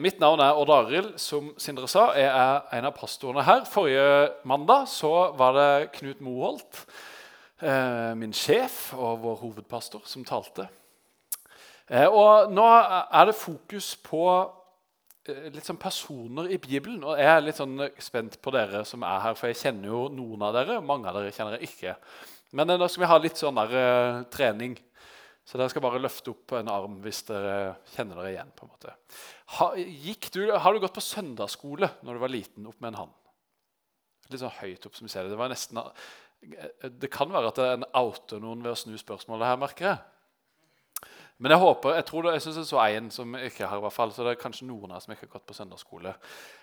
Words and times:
Mitt 0.00 0.20
navn 0.20 0.40
er 0.40 0.56
Odd 0.56 0.70
Arild. 0.72 1.16
Som 1.20 1.50
Sindre 1.60 1.88
sa, 1.90 2.06
jeg 2.16 2.28
er 2.28 2.78
en 2.78 2.86
av 2.88 2.94
pastorene 2.96 3.44
her. 3.44 3.66
Forrige 3.68 4.30
mandag 4.48 4.86
så 4.88 5.12
var 5.36 5.52
det 5.58 5.90
Knut 5.98 6.22
Moholt, 6.24 6.86
eh, 7.60 8.14
min 8.16 8.32
sjef 8.32 8.94
og 8.96 9.20
vår 9.20 9.36
hovedpastor, 9.42 10.00
som 10.08 10.24
talte. 10.24 10.70
Eh, 11.90 12.06
og 12.08 12.52
nå 12.52 12.64
er 12.64 13.28
det 13.28 13.36
fokus 13.36 13.92
på 14.00 14.24
eh, 15.28 15.50
litt 15.52 15.68
sånn 15.68 15.80
personer 15.80 16.48
i 16.48 16.56
Bibelen. 16.56 17.04
Og 17.04 17.20
jeg 17.20 17.28
er 17.34 17.44
litt 17.44 17.60
sånn 17.60 17.76
spent 18.00 18.40
på 18.40 18.56
dere 18.56 18.86
som 18.88 19.04
er 19.04 19.20
her, 19.26 19.36
for 19.36 19.52
jeg 19.52 19.60
kjenner 19.60 19.92
jo 19.92 20.06
noen 20.16 20.48
av 20.48 20.56
dere. 20.56 20.80
Mange 20.80 21.12
av 21.12 21.20
dere 21.20 21.34
kjenner 21.34 21.58
jeg 21.58 21.74
ikke. 21.74 21.98
Men 22.56 22.72
nå 22.72 22.88
skal 22.88 23.04
vi 23.04 23.12
ha 23.12 23.20
litt 23.20 23.38
sånn 23.38 23.60
der, 23.60 23.76
uh, 23.76 24.22
trening. 24.32 24.80
Så 25.50 25.58
dere 25.58 25.72
skal 25.72 25.82
bare 25.82 25.98
løfte 25.98 26.30
opp 26.30 26.52
en 26.54 26.68
arm 26.70 27.00
hvis 27.02 27.24
dere 27.26 27.72
kjenner 27.90 28.20
dere 28.20 28.30
igjen. 28.30 28.52
på 28.54 28.66
en 28.66 28.70
måte. 28.70 28.94
Har, 29.56 29.74
du, 29.74 30.42
har 30.54 30.72
du 30.72 30.78
gått 30.84 30.94
på 30.94 31.02
søndagsskole 31.02 31.88
når 32.06 32.14
du 32.14 32.22
var 32.22 32.30
liten 32.30 32.68
opp 32.70 32.78
med 32.78 32.92
en 32.92 33.00
hand? 33.00 33.16
Litt 34.30 34.44
sånn 34.44 34.60
høyt 34.60 34.86
opp 34.86 34.94
som 34.94 35.08
vi 35.08 35.10
ser 35.10 35.26
Det 35.26 35.34
det 35.34 35.50
nesten, 35.50 35.82
det 37.02 37.10
kan 37.10 37.34
være 37.34 37.50
at 37.50 37.58
det 37.58 37.66
er 37.66 37.76
en 37.80 37.90
outer 37.98 38.38
noen 38.38 38.62
ved 38.62 38.76
å 38.76 38.78
snu 38.78 38.94
spørsmålet 39.00 39.50
her, 39.50 39.58
merker 39.58 39.90
jeg. 39.90 41.10
Men 41.40 41.54
jeg 41.56 41.62
håper, 41.64 41.94
jeg 41.96 42.06
tror 42.06 42.24
det, 42.26 42.32
jeg 42.36 42.42
synes 42.44 42.58
jeg 42.60 42.68
så 42.68 42.80
en 42.84 43.06
som 43.10 43.36
ikke 43.36 43.66
har, 43.66 43.80
i 43.80 43.84
hvert 43.88 43.96
fall, 43.96 44.10
så 44.12 44.22
det 44.22 44.34
er 44.34 44.42
kanskje 44.42 44.66
noen 44.68 44.92
av 44.92 45.00
som 45.02 45.14
ikke 45.14 45.26
har 45.26 45.34
gått 45.38 45.48
på 45.48 45.56
søndagsskole. 45.56 46.12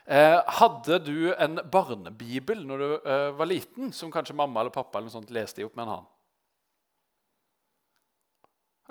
Eh, 0.06 0.38
hadde 0.62 1.00
du 1.02 1.32
en 1.34 1.60
barnebibel 1.74 2.62
når 2.70 2.84
du 2.84 2.92
eh, 2.96 3.32
var 3.36 3.50
liten, 3.50 3.90
som 3.92 4.14
kanskje 4.14 4.38
mamma 4.38 4.62
eller 4.62 4.74
pappa 4.76 5.02
eller 5.02 5.10
noe 5.10 5.18
sånt 5.18 5.34
leste 5.34 5.64
i 5.64 5.68
opp 5.68 5.76
med 5.76 5.90
en 5.90 5.96
hånd? 5.98 6.14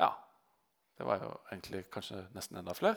Ja. 0.03 0.11
Det 0.97 1.05
var 1.05 1.21
jo 1.21 1.31
egentlig 1.51 1.83
kanskje 1.93 2.23
nesten 2.33 2.57
enda 2.57 2.73
flere. 2.77 2.97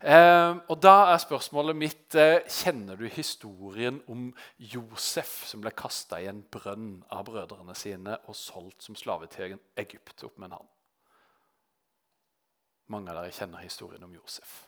Eh, 0.00 0.56
og 0.66 0.80
da 0.82 1.12
er 1.12 1.20
spørsmålet 1.22 1.78
mitt 1.78 2.16
eh, 2.18 2.42
Kjenner 2.50 2.98
du 2.98 3.06
historien 3.06 4.00
om 4.10 4.32
Josef 4.58 5.44
som 5.46 5.62
ble 5.62 5.70
kasta 5.78 6.18
i 6.22 6.26
en 6.26 6.42
brønn 6.42 7.04
av 7.14 7.22
brødrene 7.28 7.76
sine 7.78 8.18
og 8.26 8.34
solgt 8.34 8.82
som 8.88 8.98
slave 8.98 9.30
til 9.30 9.60
Egypt 9.78 10.26
opp 10.26 10.40
med 10.40 10.50
en 10.50 10.58
hånd? 10.58 10.72
Mange 12.90 13.14
av 13.14 13.22
dere 13.22 13.34
kjenner 13.34 13.62
historien 13.62 14.02
om 14.02 14.18
Josef. 14.18 14.64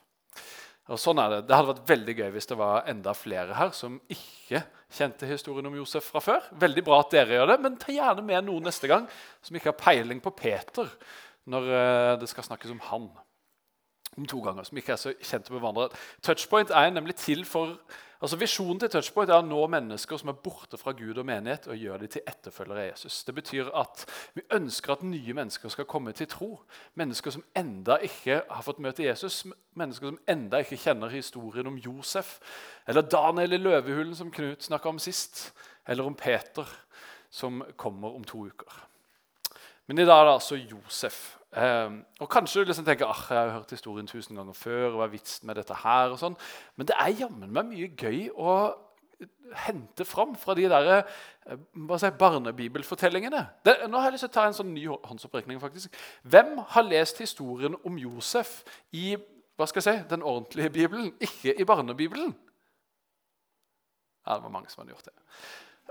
Og 0.88 0.96
sånn 1.02 1.18
er 1.20 1.34
Det 1.34 1.42
Det 1.48 1.56
hadde 1.56 1.72
vært 1.74 1.90
veldig 1.90 2.14
gøy 2.22 2.30
hvis 2.34 2.48
det 2.48 2.62
var 2.62 2.86
enda 2.88 3.12
flere 3.14 3.58
her 3.58 3.74
som 3.76 3.98
ikke 4.06 4.62
kjente 4.94 5.26
historien 5.28 5.66
om 5.66 5.76
Josef 5.76 6.12
fra 6.14 6.22
før. 6.22 6.46
Veldig 6.62 6.84
bra 6.86 7.02
at 7.02 7.10
dere 7.12 7.40
gjør 7.40 7.50
det, 7.50 7.60
Men 7.60 7.76
ta 7.76 7.92
gjerne 7.92 8.22
med 8.22 8.46
noen 8.46 8.70
neste 8.70 8.86
gang 8.86 9.08
som 9.42 9.56
ikke 9.56 9.74
har 9.74 9.82
peiling 9.82 10.22
på 10.22 10.30
Peter 10.30 10.88
når 11.48 11.70
eh, 11.72 12.12
det 12.20 12.28
skal 12.30 12.46
snakkes 12.46 12.74
om 12.74 12.82
han. 12.90 13.08
Om 14.18 14.26
to 14.26 14.40
ganger, 14.42 14.66
som 14.66 14.78
ikke 14.80 14.92
er 14.92 15.00
så 15.00 15.14
kjente 15.20 15.52
med 15.52 15.62
hverandre. 15.62 15.88
Touchpoint 16.24 16.70
er 16.74 16.90
nemlig 16.90 17.16
til 17.20 17.44
for 17.48 17.76
Altså 18.18 18.36
Visjonen 18.36 18.80
til 18.82 18.90
Touchpoint 18.90 19.30
er 19.30 19.38
å 19.38 19.46
nå 19.46 19.60
mennesker 19.70 20.18
som 20.18 20.32
er 20.32 20.38
borte 20.42 20.74
fra 20.80 20.90
Gud 20.98 21.20
og 21.22 21.26
menighet, 21.28 21.68
og 21.70 21.78
gjøre 21.78 22.00
dem 22.02 22.10
til 22.10 22.24
etterfølgere 22.26 22.80
av 22.80 22.88
Jesus. 22.88 23.20
Det 23.22 23.34
betyr 23.36 23.70
at 23.78 24.02
Vi 24.34 24.42
ønsker 24.56 24.92
at 24.92 25.04
nye 25.06 25.36
mennesker 25.38 25.70
skal 25.70 25.86
komme 25.86 26.10
til 26.12 26.26
tro. 26.26 26.48
Mennesker 26.98 27.36
som 27.36 27.44
enda 27.54 28.00
ikke 28.02 28.40
har 28.50 28.66
fått 28.66 28.82
møte 28.82 29.06
Jesus. 29.06 29.44
Mennesker 29.78 30.10
som 30.10 30.18
enda 30.26 30.64
ikke 30.64 30.80
kjenner 30.82 31.14
historien 31.14 31.70
om 31.70 31.78
Josef. 31.78 32.40
Eller 32.90 33.06
Daniel 33.06 33.54
i 33.54 33.62
løvehulen, 33.62 34.16
som 34.18 34.34
Knut 34.34 34.66
snakka 34.66 34.90
om 34.90 34.98
sist. 34.98 35.52
Eller 35.86 36.02
om 36.02 36.18
Peter, 36.18 36.66
som 37.30 37.62
kommer 37.76 38.18
om 38.18 38.26
to 38.26 38.48
uker. 38.50 38.82
Men 39.86 40.02
i 40.02 40.04
dag 40.04 40.20
er 40.20 40.24
det 40.24 40.38
altså 40.40 40.58
Josef. 40.58 41.37
Eh, 41.56 41.94
og 42.20 42.28
Kanskje 42.28 42.60
du 42.60 42.68
liksom 42.68 42.84
tenker 42.84 43.08
ah, 43.08 43.22
jeg 43.30 43.38
har 43.38 43.54
hørt 43.56 43.70
historien 43.72 44.06
tusen 44.06 44.36
ganger 44.36 44.52
før. 44.52 44.90
og 44.90 44.98
hva 45.00 45.08
er 45.08 45.14
vitsen 45.14 45.46
med 45.46 45.56
dette 45.56 45.74
her 45.84 46.12
og 46.12 46.20
sånn. 46.20 46.36
Men 46.76 46.90
det 46.90 46.98
er 46.98 47.16
jammen 47.24 47.52
meg 47.52 47.70
mye 47.70 47.90
gøy 47.96 48.28
å 48.36 48.58
hente 49.64 50.04
fram 50.04 50.36
fra 50.38 50.54
de 50.54 50.68
der, 50.68 51.04
eh, 51.46 51.56
si, 51.98 52.10
barnebibelfortellingene. 52.10 53.46
Det, 53.64 53.76
nå 53.88 53.98
har 53.98 54.10
jeg 54.10 54.18
lyst 54.18 54.26
til 54.28 54.30
å 54.30 54.36
ta 54.36 54.46
en 54.46 54.54
sånn 54.54 54.74
ny 54.74 54.86
håndsopprekning. 54.86 55.60
faktisk. 55.60 55.94
Hvem 56.22 56.58
har 56.58 56.82
lest 56.82 57.18
historien 57.18 57.76
om 57.84 57.98
Josef 57.98 58.62
i 58.92 59.16
hva 59.58 59.66
skal 59.66 59.82
jeg 59.82 59.98
si, 59.98 60.08
den 60.10 60.22
ordentlige 60.22 60.70
bibelen, 60.70 61.14
ikke 61.20 61.60
i 61.60 61.64
barnebibelen? 61.64 62.36
Ja, 64.26 64.34
det 64.34 64.42
var 64.42 64.52
mange 64.54 64.70
som 64.70 64.82
hadde 64.82 64.92
gjort 64.92 65.08
det. 65.08 65.16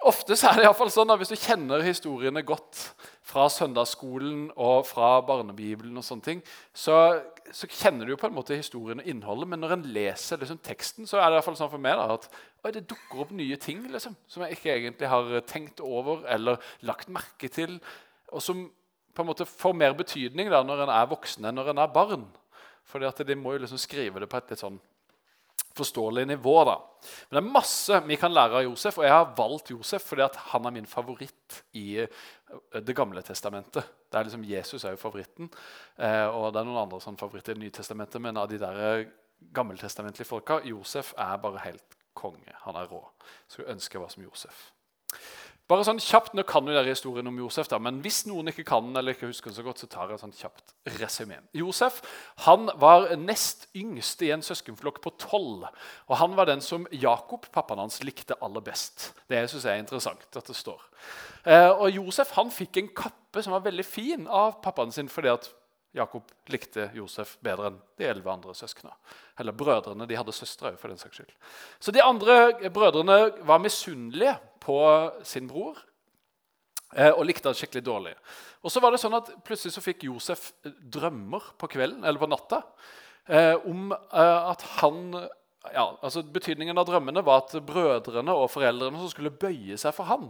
Ofte 0.06 0.36
er 0.46 0.60
det 0.60 0.66
i 0.68 0.74
fall 0.78 0.92
sånn 0.94 1.10
at 1.10 1.18
Hvis 1.18 1.32
du 1.34 1.40
kjenner 1.42 1.82
historiene 1.82 2.44
godt 2.46 2.84
fra 3.28 3.48
søndagsskolen 3.50 4.52
og 4.54 4.86
fra 4.88 5.18
barnebibelen, 5.26 5.98
og 5.98 6.06
sånne 6.06 6.24
ting, 6.24 6.44
så, 6.72 7.20
så 7.52 7.68
kjenner 7.68 8.06
du 8.06 8.14
jo 8.14 8.20
på 8.22 8.30
en 8.30 8.36
måte 8.38 8.56
historien 8.56 9.02
og 9.02 9.10
innholdet. 9.10 9.50
Men 9.52 9.64
når 9.64 9.74
en 9.76 9.88
leser 9.96 10.40
liksom, 10.40 10.62
teksten, 10.64 11.10
så 11.10 11.20
er 11.20 11.34
det 11.34 11.42
i 11.42 11.46
fall 11.48 11.58
sånn 11.60 11.74
for 11.74 11.84
meg 11.84 11.98
da, 12.00 12.16
at 12.16 12.30
oi, 12.64 12.72
det 12.78 12.86
dukker 12.88 13.26
opp 13.26 13.34
nye 13.36 13.58
ting 13.60 13.82
liksom, 13.92 14.16
som 14.32 14.46
jeg 14.46 14.56
ikke 14.56 14.76
egentlig 14.78 15.12
har 15.12 15.34
tenkt 15.50 15.84
over 15.84 16.24
eller 16.32 16.62
lagt 16.88 17.12
merke 17.12 17.50
til. 17.52 17.80
Og 18.32 18.44
som 18.44 18.68
på 19.18 19.26
en 19.26 19.32
måte 19.32 19.50
får 19.50 19.76
mer 19.76 19.98
betydning 19.98 20.54
da, 20.54 20.62
når 20.64 20.86
en 20.86 20.94
er 20.94 21.10
voksen 21.10 21.50
enn 21.50 21.58
når 21.58 21.74
en 21.74 21.84
er 21.84 21.92
barn. 21.94 22.28
Fordi 22.88 23.10
at 23.10 23.26
de 23.28 23.36
må 23.36 23.58
jo 23.58 23.66
liksom 23.66 23.82
skrive 23.82 24.22
det 24.22 24.30
på 24.32 24.40
et 24.40 24.54
litt 24.54 24.62
sånn 24.62 24.80
forståelig 25.78 26.26
nivå. 26.28 26.56
da. 26.66 26.78
Men 27.30 27.38
det 27.38 27.44
er 27.44 27.54
masse 27.56 28.00
vi 28.08 28.18
kan 28.20 28.34
lære 28.34 28.60
av 28.60 28.66
Josef, 28.66 28.98
og 28.98 29.06
jeg 29.08 29.14
har 29.14 29.36
valgt 29.38 29.72
Josef 29.72 30.08
fordi 30.10 30.28
han 30.52 30.66
er 30.66 30.76
min 30.76 30.90
favoritt 30.90 31.62
i 31.74 32.00
eh, 32.02 32.10
Det 32.82 32.96
gamle 32.96 33.22
testamentet. 33.22 33.84
Det 34.10 34.20
er 34.20 34.28
liksom 34.28 34.44
Jesus 34.48 34.86
er 34.86 34.96
jo 34.96 35.02
favoritten, 35.02 35.50
eh, 35.98 36.28
og 36.28 36.54
det 36.54 36.62
er 36.62 36.68
noen 36.70 36.84
andre 36.86 37.02
sånn 37.04 37.20
favoritter 37.20 37.54
i 37.54 37.60
Det 37.60 37.66
nye 37.66 37.76
testamentet, 37.76 38.22
men 38.22 38.38
av 38.38 38.50
de 38.50 38.60
der 38.62 38.84
eh, 38.88 39.08
gammeltestamentlige 39.54 40.28
folka 40.28 40.62
Josef 40.66 41.14
er 41.18 41.38
bare 41.44 41.64
helt 41.66 41.98
konge. 42.18 42.56
Han 42.64 42.76
er 42.76 42.90
rå. 42.90 43.04
Skulle 43.48 43.76
ønske 43.76 43.98
jeg 43.98 44.02
var 44.02 44.14
som 44.14 44.26
Josef. 44.26 44.72
Bare 45.68 45.84
sånn 45.84 46.00
kjapt, 46.00 46.32
Nå 46.38 46.46
kan 46.48 46.68
jo 46.68 46.72
dere 46.72 46.94
historien 46.94 47.28
om 47.28 47.40
Josef, 47.42 47.68
da, 47.68 47.80
men 47.84 48.00
hvis 48.04 48.22
noen 48.30 48.54
ikke 48.54 48.64
kan 48.70 48.88
eller 48.96 49.16
ikke 49.16 49.28
husker 49.28 49.52
den 49.52 49.58
så 49.58 49.66
godt, 49.66 49.82
så 49.84 49.90
tar 49.92 50.14
jeg 50.14 50.22
sånn 50.22 50.36
kjapt 50.38 50.74
resymé. 51.02 51.42
Josef 51.60 52.00
han 52.46 52.70
var 52.80 53.10
nest 53.20 53.68
yngst 53.76 54.24
i 54.24 54.32
en 54.32 54.46
søskenflokk 54.46 55.02
på 55.04 55.12
tolv. 55.20 55.68
Og 56.08 56.16
han 56.22 56.38
var 56.40 56.48
den 56.48 56.64
som 56.64 56.88
Jakob, 56.96 57.50
pappaen 57.52 57.84
hans, 57.84 58.00
likte 58.08 58.38
aller 58.40 58.64
best. 58.64 59.12
Det 59.28 59.44
synes 59.52 59.68
jeg 59.68 59.74
er 59.76 59.84
interessant 59.84 60.40
at 60.40 60.48
det 60.48 60.56
står. 60.56 60.88
Eh, 61.44 61.70
og 61.72 61.92
Josef 61.92 62.32
han 62.40 62.52
fikk 62.52 62.80
en 62.80 62.92
kappe 63.04 63.44
som 63.44 63.58
var 63.58 63.68
veldig 63.68 63.86
fin 63.86 64.28
av 64.28 64.62
pappaen 64.64 64.96
sin 64.96 65.12
fordi 65.12 65.36
at 65.36 65.52
Jakob 65.98 66.30
likte 66.52 66.88
Josef 66.96 67.36
bedre 67.44 67.72
enn 67.72 67.80
de 68.00 68.08
elleve 68.08 68.32
andre 68.32 68.54
søsknene. 68.58 68.94
Eller 69.40 69.56
brødrene. 69.58 70.08
De 70.10 70.18
hadde 70.18 70.36
søstre 70.36 70.72
òg, 70.72 70.80
for 70.82 70.92
den 70.92 71.02
saks 71.02 71.20
skyld. 71.20 71.34
Så 71.80 71.94
de 71.96 72.04
andre 72.04 72.70
brødrene 72.74 73.18
var 73.48 73.62
misunnelige 73.64 74.36
på 74.64 74.78
sin 75.28 75.50
bror 75.50 75.80
eh, 76.96 77.12
og 77.12 77.26
likte 77.28 77.50
han 77.50 77.58
skikkelig 77.58 77.86
dårlig. 77.88 78.14
Og 78.66 78.74
så 78.74 78.84
var 78.84 78.94
det 78.94 79.02
sånn 79.02 79.18
at 79.18 79.32
Plutselig 79.48 79.76
så 79.76 79.84
fikk 79.84 80.08
Josef 80.10 80.52
eh, 80.66 80.74
drømmer 80.98 81.54
på 81.60 81.70
kvelden 81.72 82.06
eller 82.06 82.22
på 82.22 82.30
natta 82.32 82.64
eh, 83.26 83.56
om 83.68 83.92
at 83.94 84.66
han 84.80 85.04
ja, 85.74 85.86
altså 86.02 86.24
Betydningen 86.32 86.78
av 86.80 86.88
drømmene 86.88 87.24
var 87.28 87.44
at 87.44 87.58
brødrene 87.68 88.34
og 88.36 88.50
foreldrene 88.54 89.10
skulle 89.12 89.34
bøye 89.36 89.76
seg 89.80 89.96
for 89.96 90.08
han. 90.08 90.30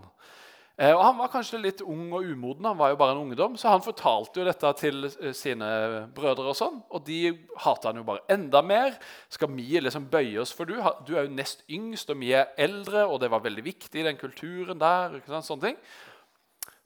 Eh, 0.77 0.93
og 0.93 1.01
Han 1.01 1.17
var 1.17 1.31
kanskje 1.33 1.57
litt 1.57 1.79
ung 1.81 2.11
og 2.13 2.25
umoden, 2.27 2.65
han 2.69 2.77
var 2.77 2.91
jo 2.91 2.99
bare 2.99 3.15
en 3.15 3.23
ungdom, 3.23 3.55
så 3.57 3.71
han 3.73 3.81
fortalte 3.81 4.41
jo 4.41 4.45
dette 4.45 4.73
til 4.77 5.07
eh, 5.09 5.33
sine 5.33 5.69
brødre. 6.13 6.51
Og 6.51 6.57
sånn, 6.57 6.77
og 6.93 7.01
de 7.07 7.31
hata 7.63 7.89
han 7.89 8.03
jo 8.03 8.05
bare 8.05 8.21
enda 8.29 8.61
mer. 8.61 8.99
Skal 9.33 9.49
vi 9.55 9.81
liksom 9.81 10.05
bøye 10.11 10.37
oss 10.43 10.53
for 10.53 10.69
du? 10.69 10.75
Du 11.07 11.15
er 11.15 11.25
jo 11.25 11.33
nest 11.33 11.65
yngst, 11.65 12.13
og 12.13 12.21
vi 12.21 12.35
er 12.37 12.53
eldre, 12.61 13.07
og 13.07 13.23
det 13.23 13.31
var 13.33 13.41
veldig 13.45 13.65
viktig 13.65 14.03
i 14.03 14.05
den 14.05 14.21
kulturen 14.21 14.77
der. 14.77 15.17
ikke 15.17 15.33
sant, 15.33 15.49
sånne 15.49 15.71
ting. 15.71 15.81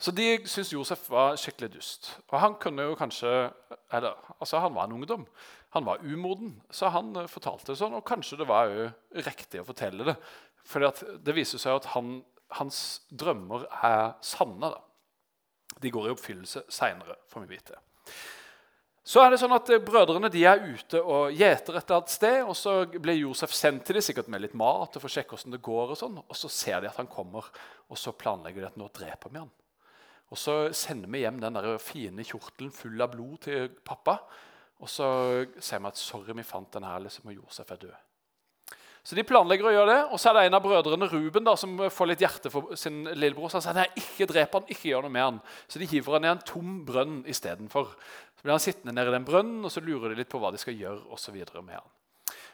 Så 0.01 0.15
de 0.15 0.29
syntes 0.49 0.71
Josef 0.73 1.03
var 1.11 1.35
skikkelig 1.37 1.75
dust. 1.75 2.13
Og 2.31 2.39
han 2.41 2.55
kunne 2.63 2.87
jo 2.87 2.95
kanskje, 2.97 3.51
eller, 3.93 4.15
altså 4.39 4.63
han 4.63 4.73
var 4.73 4.87
en 4.87 4.95
ungdom. 5.01 5.27
Han 5.75 5.85
var 5.85 6.01
umoden, 6.01 6.55
så 6.71 6.89
han 6.95 7.11
eh, 7.19 7.27
fortalte 7.27 7.73
det 7.73 7.81
sånn. 7.83 7.99
Og 7.99 8.07
kanskje 8.07 8.39
det 8.39 8.47
var 8.47 8.71
jo 8.71 8.87
riktig 9.27 9.59
å 9.59 9.67
fortelle 9.67 10.07
det. 10.13 10.15
For 10.63 10.87
det 11.19 11.35
viser 11.35 11.59
seg 11.59 11.75
at 11.75 11.91
han 11.91 12.21
hans 12.59 13.01
drømmer 13.09 13.65
er 13.83 14.13
sanne. 14.25 14.71
Da. 14.73 15.79
De 15.81 15.91
går 15.93 16.09
i 16.09 16.13
oppfyllelse 16.13 16.65
seinere, 16.71 17.17
får 17.31 17.45
vi 17.45 17.55
vite. 17.55 17.79
Så 19.03 19.23
er 19.23 19.33
det 19.33 19.39
sånn 19.41 19.55
at 19.55 19.69
eh, 19.73 19.81
Brødrene 19.81 20.29
de 20.29 20.43
er 20.45 20.61
ute 20.61 20.99
og 21.01 21.33
gjeter 21.33 21.79
et 21.79 22.13
sted. 22.13 22.43
og 22.45 22.53
Så 22.57 22.75
blir 22.93 23.17
Josef 23.17 23.53
sendt 23.57 23.87
til 23.87 23.97
dem 23.97 24.05
sikkert 24.05 24.29
med 24.29 24.43
litt 24.43 24.53
mat 24.57 24.93
og 24.95 25.03
får 25.03 25.15
sjekke 25.15 25.35
hvordan 25.35 25.55
det 25.55 25.63
går. 25.65 25.95
Og 25.95 25.99
sånn, 25.99 26.19
og 26.21 26.37
så 26.37 26.51
ser 26.53 26.83
de 26.83 26.91
at 26.91 26.99
han 27.01 27.09
kommer, 27.09 27.49
og 27.89 27.97
så 27.99 28.13
planlegger 28.13 28.61
de 28.61 28.69
at 28.69 28.77
nå 28.79 28.91
dreper 28.93 29.33
vi 29.33 29.41
han. 29.41 29.51
Og 30.31 30.39
Så 30.39 30.53
sender 30.77 31.11
vi 31.11 31.25
hjem 31.25 31.41
den 31.41 31.57
der 31.57 31.73
fine 31.83 32.23
kjortelen 32.23 32.71
full 32.71 33.03
av 33.03 33.11
blod 33.11 33.41
til 33.49 33.67
pappa. 33.83 34.21
Og 34.79 34.89
så 34.89 35.07
sier 35.59 35.81
vi 35.81 35.89
at 35.89 35.99
sorry, 35.99 36.31
vi 36.37 36.45
fant 36.47 36.71
den 36.73 36.87
her, 36.87 37.01
liksom, 37.03 37.27
og 37.27 37.41
Josef 37.41 37.73
er 37.73 37.81
død. 37.81 37.97
Så 39.01 39.17
de 39.17 39.25
planlegger 39.25 39.65
å 39.65 39.73
gjøre 39.73 39.93
det, 39.95 40.01
og 40.13 40.19
så 40.21 40.29
er 40.29 40.37
det 40.37 40.41
en 40.47 40.57
av 40.59 40.61
brødrene 40.61 41.07
Ruben 41.09 41.45
da, 41.47 41.55
som 41.57 41.79
får 41.89 42.11
litt 42.11 42.21
hjerte 42.21 42.51
for 42.53 42.75
sin 42.77 42.99
lillebror. 43.09 43.49
Så 43.49 43.57
han 43.57 43.65
sier 43.65 43.79
nei, 43.79 43.87
ikke 43.97 44.27
drep 44.29 44.59
han, 44.59 44.67
ikke 44.69 44.91
gjør 44.91 45.07
noe 45.07 45.15
med 45.15 45.25
han. 45.25 45.39
Så 45.65 45.81
de 45.81 45.87
hiver 45.89 46.19
han 46.19 46.27
i 46.27 46.29
en 46.35 46.43
tom 46.45 46.75
brønn 46.85 47.23
istedenfor. 47.31 47.95
Så 48.37 48.45
blir 48.45 48.53
han 48.53 48.61
sittende 48.61 48.93
nede 48.93 49.09
i 49.09 49.15
den 49.17 49.25
brønnen, 49.25 49.65
og 49.65 49.73
så 49.73 49.81
lurer 49.81 50.13
de 50.13 50.21
litt 50.21 50.29
på 50.29 50.41
hva 50.41 50.53
de 50.53 50.61
skal 50.61 50.77
gjøre 50.77 51.01
og 51.09 51.21
så 51.21 51.33
med 51.33 51.73
han. 51.79 51.89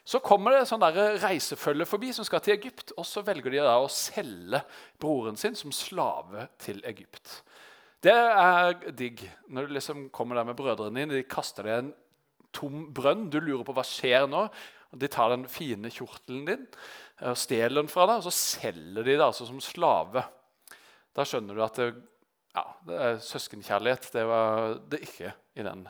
Så 0.07 0.21
kommer 0.23 0.55
det 0.55 0.69
sånn 0.69 0.79
der 0.79 1.17
reisefølge 1.19 1.83
forbi 1.87 2.13
som 2.15 2.23
skal 2.23 2.39
til 2.39 2.55
Egypt. 2.55 2.93
Og 2.95 3.03
så 3.03 3.25
velger 3.27 3.51
de 3.51 3.59
da 3.59 3.75
å 3.81 3.91
selge 3.91 4.61
broren 5.03 5.35
sin 5.35 5.57
som 5.59 5.73
slave 5.75 6.47
til 6.63 6.79
Egypt. 6.87 7.41
Det 7.99 8.15
er 8.15 8.77
digg 8.95 9.25
når 9.51 9.67
du 9.67 9.73
liksom 9.75 10.05
kommer 10.15 10.39
der 10.39 10.47
med 10.47 10.55
brødrene 10.55 11.01
dine. 11.01 11.17
De 11.19 11.27
kaster 11.27 11.67
deg 11.67 11.81
en 11.81 11.91
tom 12.55 12.85
brønn. 12.95 13.27
Du 13.27 13.41
lurer 13.41 13.65
på 13.67 13.75
hva 13.75 13.83
skjer 13.83 14.29
nå. 14.31 14.45
De 14.95 15.09
tar 15.11 15.33
den 15.33 15.47
fine 15.51 15.91
kjortelen 15.91 16.45
din 16.47 16.67
og 17.27 17.37
stjeler 17.39 17.81
den 17.81 17.89
fra 17.89 18.05
deg, 18.05 18.21
og 18.21 18.27
så 18.27 18.33
selger 18.35 19.01
de 19.01 19.15
det 19.15 19.25
altså 19.25 19.47
som 19.47 19.59
slave. 19.63 20.21
Da 21.17 21.25
skjønner 21.25 21.57
du 21.57 21.63
at 21.65 21.79
det, 21.81 21.87
ja, 22.53 22.63
det 22.85 22.97
er 23.07 23.21
søskenkjærlighet. 23.25 24.09
Det 24.13 24.25
var 24.29 24.75
det 24.91 25.01
ikke 25.07 25.33
i 25.57 25.65
den 25.65 25.87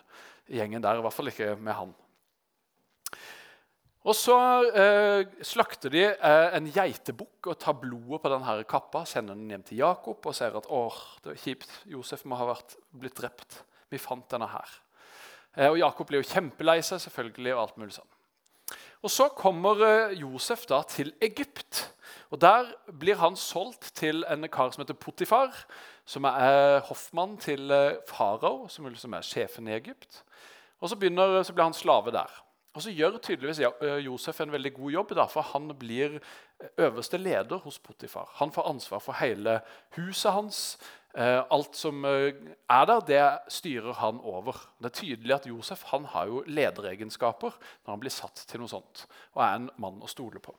gjengen 0.48 0.84
der. 0.84 1.00
I 1.00 1.04
hvert 1.04 1.16
fall 1.16 1.32
ikke 1.34 1.56
med 1.60 1.76
han. 1.76 1.96
Og 4.08 4.16
Så 4.16 4.36
eh, 4.72 5.28
slakter 5.44 5.92
de 5.92 6.06
eh, 6.08 6.54
en 6.56 6.70
geitebukk 6.72 7.50
og 7.52 7.58
tar 7.60 7.76
blodet 7.82 8.22
på 8.24 8.32
denne 8.32 8.54
kappa, 8.70 9.02
sender 9.04 9.36
den 9.36 9.50
hjem 9.52 9.66
til 9.68 9.82
Jakob 9.82 10.24
og 10.24 10.36
ser 10.38 10.56
at 10.56 10.70
åh, 10.72 11.00
det 11.26 11.34
er 11.34 11.42
kjipt, 11.42 11.74
Josef 11.92 12.24
må 12.24 12.40
ha 12.40 12.48
vært, 12.54 12.78
blitt 12.96 13.20
drept. 13.20 13.66
Vi 13.92 14.00
fant 14.00 14.24
denne 14.32 14.48
her. 14.48 14.78
Eh, 15.58 15.68
og 15.68 15.80
Jakob 15.82 16.08
blir 16.08 16.24
jo 16.24 16.30
kjempelei 16.30 16.80
seg, 16.86 17.02
selvfølgelig, 17.04 17.52
og 17.58 17.66
alt 17.66 17.82
mulig 17.82 17.98
sånn. 17.98 18.14
Og 19.07 19.12
Så 19.12 19.30
kommer 19.31 19.80
eh, 19.88 20.18
Josef 20.19 20.65
da 20.68 20.81
til 20.83 21.13
Egypt. 21.24 21.94
og 22.30 22.42
Der 22.42 22.74
blir 23.00 23.15
han 23.15 23.38
solgt 23.39 23.94
til 23.95 24.25
en 24.27 24.44
kar 24.51 24.74
som 24.74 24.81
heter 24.83 24.98
Potifar, 25.00 25.54
som 26.06 26.27
er 26.27 26.81
hoffmann 26.89 27.38
til 27.38 27.71
eh, 27.71 28.01
farao, 28.07 28.68
som 28.68 28.89
liksom 28.92 29.13
er 29.15 29.24
sjefen 29.24 29.68
i 29.68 29.77
Egypt. 29.77 30.24
Og 30.81 30.89
Så, 30.89 30.95
begynner, 31.00 31.44
så 31.44 31.54
blir 31.54 31.63
han 31.63 31.74
slave 31.74 32.12
der. 32.12 32.44
Og 32.74 32.83
så 32.83 32.92
gjør 32.92 33.15
tydeligvis 33.18 33.63
eh, 33.63 34.04
Josef 34.06 34.42
en 34.42 34.51
veldig 34.51 34.74
god 34.74 34.92
jobb, 34.92 35.15
for 35.31 35.42
han 35.54 35.71
blir 35.80 36.19
eh, 36.19 36.68
øverste 36.77 37.18
leder 37.18 37.63
hos 37.63 37.80
Potifar. 37.80 38.27
Han 38.42 38.51
får 38.51 38.69
ansvar 38.69 39.00
for 39.00 39.13
hele 39.21 39.62
huset 39.95 40.31
hans. 40.31 40.77
Eh, 41.18 41.40
alt 41.50 41.74
som 41.78 42.06
er 42.06 42.36
der, 42.69 43.00
det 43.08 43.22
styrer 43.50 43.98
han 43.98 44.19
over. 44.22 44.60
Det 44.78 44.92
er 44.92 44.96
tydelig 45.00 45.34
at 45.34 45.48
Josef 45.50 45.81
han 45.90 46.06
har 46.14 46.30
jo 46.30 46.44
lederegenskaper 46.46 47.58
når 47.58 47.92
han 47.92 48.04
blir 48.04 48.14
satt 48.14 48.44
til 48.46 48.62
noe 48.62 48.69
sånt, 48.69 49.08
og 49.34 49.42
er 49.42 49.58
en 49.58 49.68
mann 49.81 49.98
å 50.04 50.12
stole 50.12 50.42
på. 50.44 50.54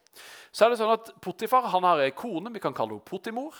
Så 0.50 0.66
er 0.66 0.74
det 0.74 0.80
sånn 0.80 0.96
at 0.96 1.12
Potifar 1.22 1.70
han 1.70 1.86
har 1.86 2.02
ei 2.02 2.10
kone, 2.10 2.50
vi 2.50 2.62
kan 2.62 2.74
kalle 2.74 2.96
henne 2.96 3.06
Potimor. 3.06 3.54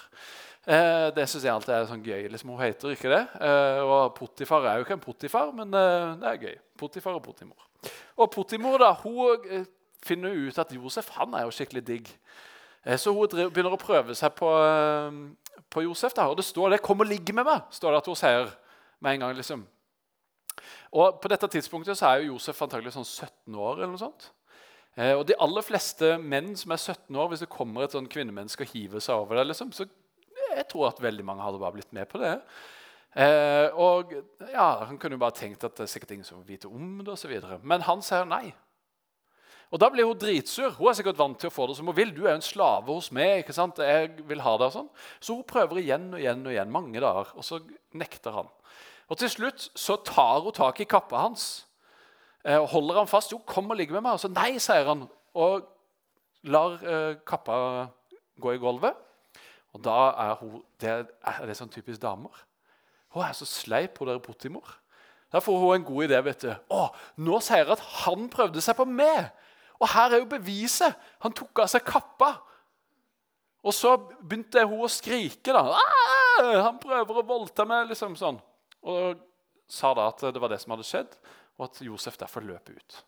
det 0.67 1.25
syns 1.31 1.45
jeg 1.47 1.55
alltid 1.55 1.75
er 1.75 1.87
sånn 1.89 2.05
gøy. 2.05 2.29
liksom 2.29 2.51
Hun 2.51 2.61
heter 2.61 2.93
ikke 2.93 3.15
det. 3.15 3.25
og 3.87 4.15
Potifar 4.19 4.67
er 4.67 4.77
jo 4.77 4.85
ikke 4.85 4.99
en 4.99 5.07
Potifar, 5.07 5.55
men 5.55 5.71
det 5.71 6.29
er 6.29 6.43
gøy. 6.43 6.59
Potifar 6.77 7.15
og 7.15 7.23
Potimor. 7.23 7.69
Og 8.19 8.31
Potimor 8.31 8.79
da, 8.81 8.93
hun 9.05 9.49
eh, 9.51 9.67
finner 10.05 10.35
ut 10.35 10.59
at 10.59 10.73
Josef 10.75 11.11
han 11.19 11.35
er 11.39 11.47
jo 11.47 11.55
skikkelig 11.55 11.85
digg. 11.87 12.11
Eh, 12.85 12.99
så 12.99 13.13
hun 13.15 13.31
begynner 13.31 13.75
å 13.75 13.81
prøve 13.81 14.17
seg 14.19 14.35
på, 14.39 14.51
eh, 14.65 15.21
på 15.71 15.83
Josef. 15.83 16.15
Da, 16.15 16.29
og 16.29 16.37
det 16.37 16.45
står 16.45 16.71
det 16.71 16.83
'Kom 16.83 17.01
og 17.01 17.07
ligg 17.07 17.35
med 17.35 17.45
meg', 17.47 17.63
står 17.71 17.91
det 17.91 17.99
at 17.99 18.07
hun 18.07 18.17
sier 18.17 18.57
med 19.01 19.13
en 19.13 19.21
gang. 19.21 19.37
liksom. 19.37 19.67
Og 20.93 21.21
På 21.21 21.29
dette 21.29 21.49
tidspunktet 21.49 21.97
så 21.97 22.07
er 22.07 22.21
jo 22.21 22.33
Josef 22.33 22.63
antagelig 22.63 22.93
sånn 22.93 23.05
17 23.05 23.55
år. 23.55 23.75
eller 23.75 23.87
noe 23.87 23.99
sånt. 23.99 24.31
Og 24.97 25.27
De 25.27 25.35
aller 25.39 25.63
fleste 25.63 26.19
menn 26.19 26.57
som 26.57 26.73
er 26.73 26.77
17 26.77 27.17
år, 27.17 27.29
hvis 27.29 27.41
det 27.41 27.49
kommer 27.49 27.85
et 27.85 27.93
sånn 27.93 28.09
kvinnemenneske 28.09 28.63
og 28.63 28.73
hiver 28.73 29.01
seg 29.01 29.15
over 29.15 29.37
det, 29.37 29.47
liksom, 29.47 29.73
så 29.73 29.87
jeg 30.57 30.69
tror 30.69 30.89
at 30.89 31.03
veldig 31.03 31.25
mange 31.25 31.45
hadde 31.45 31.61
bare 31.61 31.77
blitt 31.77 31.93
med 31.93 32.09
på 32.11 32.19
det. 32.19 32.41
Eh, 33.19 33.69
og 33.79 34.13
ja, 34.53 34.85
Han 34.85 34.99
kunne 34.99 35.17
jo 35.17 35.23
bare 35.23 35.37
tenkt 35.37 35.65
at 35.65 35.77
det 35.77 35.87
er 35.87 35.93
sikkert 35.93 36.17
ingen 36.17 36.27
som 36.27 36.43
vil 36.43 36.57
vite 36.57 36.69
om 36.69 36.99
det. 36.99 37.15
Og 37.15 37.19
så. 37.19 37.59
Men 37.63 37.87
han 37.87 38.03
sier 38.03 38.29
nei. 38.29 38.55
Og 39.71 39.81
Da 39.81 39.89
blir 39.93 40.07
hun 40.09 40.17
dritsur. 40.17 40.71
Hun 40.79 40.89
er 40.89 40.97
sikkert 40.97 41.19
vant 41.19 41.39
til 41.41 41.51
å 41.51 41.53
få 41.53 41.67
det 41.69 41.77
som 41.77 41.89
hun 41.91 41.97
vil. 41.97 42.13
Du 42.17 42.23
er 42.25 42.33
jo 42.33 42.41
en 42.41 42.45
slave 42.45 42.89
hos 42.89 43.11
meg. 43.13 43.43
ikke 43.43 43.53
sant? 43.53 43.79
Jeg 43.79 44.15
vil 44.29 44.41
ha 44.41 44.55
det 44.57 44.69
og 44.71 44.73
sånn. 44.73 44.89
Så 45.21 45.37
hun 45.37 45.45
prøver 45.45 45.83
igjen 45.83 46.07
og 46.15 46.21
igjen 46.23 46.47
og 46.47 46.53
igjen, 46.55 46.73
mange 46.73 47.01
dager, 47.05 47.35
og 47.37 47.45
så 47.45 47.61
nekter 47.93 48.33
han. 48.33 48.49
Og 49.09 49.19
Til 49.21 49.29
slutt 49.33 49.69
så 49.77 49.97
tar 50.05 50.41
hun 50.45 50.57
tak 50.57 50.81
i 50.81 50.89
kappa 50.89 51.21
hans 51.21 51.67
eh, 52.45 52.57
og 52.57 52.69
holder 52.73 53.03
han 53.03 53.11
fast. 53.11 53.33
Jo, 53.33 53.43
kom 53.45 53.71
og 53.71 53.77
ligg 53.77 53.93
med 53.93 54.05
meg. 54.05 54.17
Og 54.17 54.25
så 54.25 54.33
nei, 54.33 54.57
sier 54.63 54.89
han, 54.89 55.05
og 55.37 55.69
lar 56.49 56.81
eh, 56.81 57.21
kappa 57.29 57.89
gå 58.41 58.55
i 58.55 58.61
gulvet. 58.63 58.97
Og 59.77 59.85
da 59.85 59.99
er 60.17 60.37
hun 60.41 60.63
Det 60.81 60.89
er, 60.89 61.45
det 61.45 61.57
sånn 61.59 61.73
typisk 61.73 62.01
damer. 62.01 62.33
Hun 63.13 63.25
er 63.25 63.37
så 63.37 63.45
sleip, 63.49 63.99
hun 63.99 64.09
der 64.09 64.21
Pottimor. 64.23 64.79
Da 65.33 65.41
får 65.45 65.59
hun 65.61 65.75
en 65.77 65.85
god 65.85 66.09
idé. 66.09 66.23
vet 66.25 66.43
du. 66.43 66.53
Å, 66.73 66.89
Nå 67.17 67.41
sier 67.45 67.65
jeg 67.65 67.73
at 67.77 67.85
han 68.05 68.29
prøvde 68.33 68.63
seg 68.65 68.77
på 68.79 68.87
meg. 68.89 69.29
Og 69.79 69.91
her 69.93 70.15
er 70.15 70.23
jo 70.23 70.31
beviset. 70.31 70.95
Han 71.25 71.35
tok 71.37 71.65
av 71.65 71.71
seg 71.71 71.85
kappa. 71.87 72.33
Og 73.67 73.75
så 73.75 73.95
begynte 73.99 74.65
hun 74.67 74.85
å 74.87 74.91
skrike. 74.91 75.55
da. 75.55 75.65
Han 76.67 76.79
prøver 76.83 77.21
å 77.21 77.27
voldta 77.27 77.67
meg. 77.69 77.89
liksom 77.93 78.17
sånn. 78.19 78.41
Og 78.83 79.19
sa 79.69 79.93
da 79.95 80.09
at 80.09 80.23
det 80.33 80.41
var 80.41 80.51
det 80.53 80.61
som 80.63 80.73
hadde 80.73 80.87
skjedd, 80.87 81.19
og 81.59 81.67
at 81.69 81.81
Josef 81.85 82.17
derfor 82.19 82.47
løp 82.47 82.71
ut. 82.71 83.03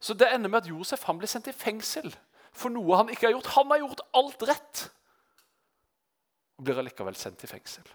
Så 0.00 0.16
det 0.16 0.30
ender 0.32 0.50
med 0.50 0.64
at 0.64 0.70
Josef 0.70 1.04
han 1.06 1.20
blir 1.20 1.28
sendt 1.30 1.50
i 1.52 1.54
fengsel 1.54 2.08
for 2.56 2.72
noe 2.72 2.96
han 2.98 3.12
ikke 3.12 3.28
har 3.28 3.36
gjort. 3.36 3.52
Han 3.54 3.70
har 3.70 3.82
gjort 3.84 4.02
alt 4.16 4.48
rett 4.48 4.88
og 6.60 6.66
blir 6.66 6.80
allikevel 6.82 7.16
sendt 7.16 7.40
i 7.46 7.48
fengsel. 7.48 7.86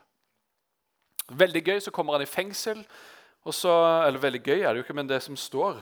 Veldig 1.38 1.62
gøy, 1.62 1.80
så 1.82 1.92
kommer 1.94 2.16
han 2.16 2.24
i 2.26 2.30
fengsel. 2.30 2.80
Så, 3.54 3.70
eller 4.08 4.18
veldig 4.22 4.42
gøy 4.42 4.64
er 4.64 4.72
det 4.74 4.80
jo 4.80 4.86
ikke, 4.88 4.96
men 4.98 5.10
det 5.10 5.20
som 5.22 5.38
står 5.38 5.78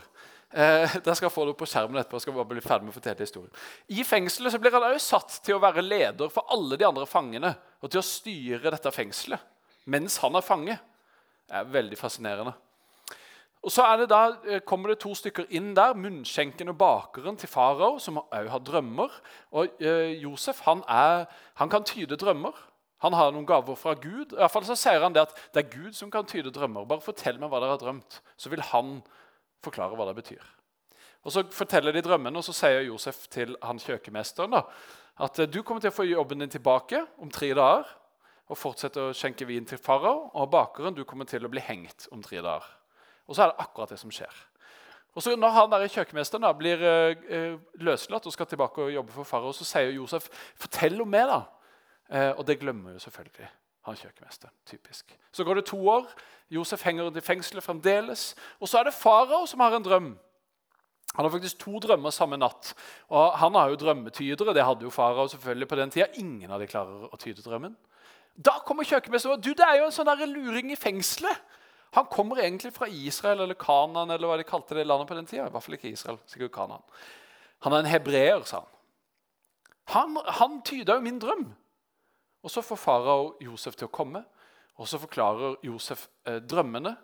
eh, 0.53 0.95
Der 1.05 1.13
skal 1.13 1.27
jeg 1.27 1.35
få 1.35 1.45
det 1.45 1.55
opp 1.55 1.61
på 1.63 1.69
skjermen 1.69 1.99
etterpå. 2.01 2.21
skal 2.21 2.37
bare 2.37 2.51
bli 2.53 2.63
ferdig 2.63 2.87
med 2.87 2.93
å 2.93 2.97
fortelle 2.97 3.25
historien. 3.25 3.53
I 3.89 4.05
fengselet 4.07 4.53
så 4.53 4.61
blir 4.61 4.75
han 4.75 4.87
også 4.89 5.17
satt 5.17 5.39
til 5.45 5.57
å 5.57 5.63
være 5.63 5.85
leder 5.85 6.31
for 6.33 6.47
alle 6.53 6.79
de 6.79 6.87
andre 6.87 7.07
fangene 7.09 7.55
og 7.81 7.89
til 7.89 8.01
å 8.01 8.07
styre 8.07 8.73
dette 8.73 8.93
fengselet 8.93 9.49
mens 9.85 10.17
han 10.23 10.35
er 10.39 10.45
fange. 10.45 10.77
Det 11.43 11.57
er 11.59 11.71
veldig 11.71 11.97
fascinerende. 11.99 12.53
Og 13.63 13.71
så 13.71 13.85
det 13.97 14.09
da, 14.11 14.35
eh, 14.47 14.59
kommer 14.59 14.89
det 14.89 14.99
to 14.99 15.13
stykker 15.15 15.45
inn 15.49 15.73
der, 15.73 15.93
munnskjenken 15.93 16.69
og 16.69 16.77
bakeren 16.77 17.37
til 17.37 17.47
farao, 17.47 17.99
som 17.99 18.19
òg 18.19 18.49
har 18.49 18.59
drømmer. 18.59 19.09
Og 19.51 19.81
eh, 19.81 20.19
Josef 20.23 20.59
han, 20.65 20.83
er, 20.87 21.25
han 21.55 21.69
kan 21.69 21.83
tyde 21.83 22.17
drømmer. 22.19 22.51
Han 23.03 23.13
har 23.13 23.31
noen 23.31 23.47
gaver 23.47 23.75
fra 23.75 23.93
Gud. 23.93 24.33
I 24.33 24.35
hvert 24.35 24.51
fall 24.51 24.65
så 24.67 24.75
sier 24.75 25.03
han 25.03 25.15
det 25.15 25.21
at 25.21 25.35
det 25.53 25.63
er 25.63 25.71
Gud 25.71 25.95
som 25.95 26.11
kan 26.11 26.27
tyde 26.27 26.51
drømmer. 26.51 26.85
Bare 26.87 27.03
fortell 27.03 27.39
meg 27.39 27.51
hva 27.51 27.59
dere 27.59 27.77
har 27.77 27.81
drømt, 27.81 28.19
så 28.37 28.51
vil 28.51 28.63
han 28.71 29.01
forklare 29.63 29.97
hva 29.97 30.09
det 30.09 30.17
betyr. 30.19 30.43
Og 31.23 31.31
Så 31.31 31.45
forteller 31.55 31.95
de 31.95 32.03
drømmene, 32.03 32.37
og 32.37 32.43
så 32.43 32.53
sier 32.55 32.83
Josef 32.83 33.27
til 33.31 33.55
han 33.63 33.79
kjøkkenmesteren 33.79 34.51
da, 34.51 34.65
at 35.23 35.39
du 35.47 35.61
kommer 35.63 35.81
til 35.81 35.93
å 35.93 35.95
få 35.95 36.07
jobben 36.09 36.41
din 36.41 36.51
tilbake 36.51 36.99
om 37.21 37.31
tre 37.31 37.53
dager 37.53 37.87
og 38.49 38.59
fortsette 38.59 38.99
å 38.99 39.13
skjenke 39.15 39.47
vin 39.47 39.65
til 39.65 39.79
farao. 39.79 40.31
Og 40.33 40.49
bakeren 40.51 40.95
du 40.97 41.03
kommer 41.07 41.29
til 41.29 41.45
å 41.45 41.51
bli 41.53 41.61
hengt 41.63 42.09
om 42.11 42.21
tre 42.25 42.41
dager. 42.41 42.65
Og 43.29 43.37
så 43.37 43.45
er 43.45 43.53
det 43.53 43.63
akkurat 43.63 43.93
det 43.93 44.01
som 44.01 44.11
skjer. 44.11 44.33
Og 45.13 45.21
så 45.21 45.35
Når 45.37 45.49
han 45.49 45.69
der 45.69 45.87
kjøkkenmesteren 45.87 46.43
da, 46.43 46.53
blir 46.57 46.81
eh, 46.81 47.57
løslatt 47.79 48.25
og 48.25 48.33
skal 48.33 48.49
tilbake 48.49 48.81
og 48.81 48.91
jobbe 48.91 49.13
for 49.13 49.29
farao, 49.29 49.53
så 49.53 49.63
sier 49.63 49.93
Josef 49.93 50.27
fortell 50.57 51.01
om 51.01 51.09
meg. 51.09 51.29
da. 51.29 51.43
Eh, 52.09 52.31
og 52.31 52.45
det 52.45 52.59
glemmer 52.59 52.97
jo 52.97 52.99
selvfølgelig 52.99 53.62
han 53.83 53.97
kjøkkenmesteren. 53.99 54.53
Typisk. 54.65 55.17
Så 55.31 55.43
går 55.43 55.59
det 55.59 55.65
to 55.67 55.79
år. 55.89 56.07
Josef 56.53 56.83
henger 56.87 57.11
i 57.17 57.23
fengselet 57.23 57.63
fremdeles. 57.63 58.33
Og 58.59 58.69
så 58.69 58.79
er 58.79 58.87
det 58.87 58.95
farao 58.95 59.45
som 59.49 59.59
har 59.59 59.75
en 59.75 59.83
drøm. 59.83 60.13
Han 61.13 61.25
har 61.25 61.31
faktisk 61.31 61.59
to 61.61 61.79
drømmer 61.79 62.09
samme 62.09 62.37
natt. 62.37 62.73
Og 63.09 63.37
Han 63.37 63.55
har 63.55 63.69
jo 63.69 63.75
drømmetydere. 63.75 64.53
Det 64.53 64.65
hadde 64.65 64.87
jo 64.87 64.89
farao 64.89 65.27
selvfølgelig 65.27 65.67
på 65.67 65.75
den 65.75 65.91
tida. 65.91 66.07
Ingen 66.13 66.51
av 66.51 66.59
de 66.59 66.67
klarer 66.67 67.09
å 67.11 67.19
tyde 67.19 67.43
drømmen. 67.43 67.75
Da 68.33 68.57
kommer 68.65 68.87
kjøkkenmesteren 68.87 69.41
du, 69.41 69.51
det 69.53 69.65
er 69.67 69.77
jo 69.77 69.89
en 69.89 69.93
sånn 69.93 70.09
der 70.09 70.25
luring 70.25 70.71
i 70.73 70.79
fengselet. 70.79 71.37
Han 71.93 72.07
kommer 72.09 72.39
egentlig 72.41 72.71
fra 72.73 72.87
Israel 72.89 73.43
eller 73.43 73.53
Kanan, 73.53 74.09
eller 74.09 74.25
hva 74.25 74.39
de 74.39 74.45
kalte 74.47 74.73
det 74.73 74.87
landet 74.87 75.07
på 75.11 75.17
den 75.17 75.27
tida. 75.29 75.45
I 75.45 75.53
hvert 75.53 75.63
fall 75.63 75.75
ikke 75.77 75.91
Israel, 75.91 76.17
sikkert 76.25 76.55
Kanan. 76.55 76.81
Han 77.61 77.75
er 77.75 77.83
en 77.83 77.91
hebreer, 77.91 78.41
sa 78.49 78.63
han. 78.63 78.71
Han, 79.93 80.17
han 80.39 80.61
tyda 80.65 80.95
jo 80.97 81.03
min 81.05 81.19
drøm. 81.21 81.51
Og 82.43 82.51
Så 82.51 82.61
får 82.61 82.75
farao 82.75 83.33
Josef 83.41 83.75
til 83.79 83.87
å 83.87 83.93
komme, 83.93 84.23
og 84.75 84.87
så 84.89 84.99
forklarer 84.99 85.55
Josef 85.63 86.07
eh, 86.27 86.41
drømmene, 86.41 86.95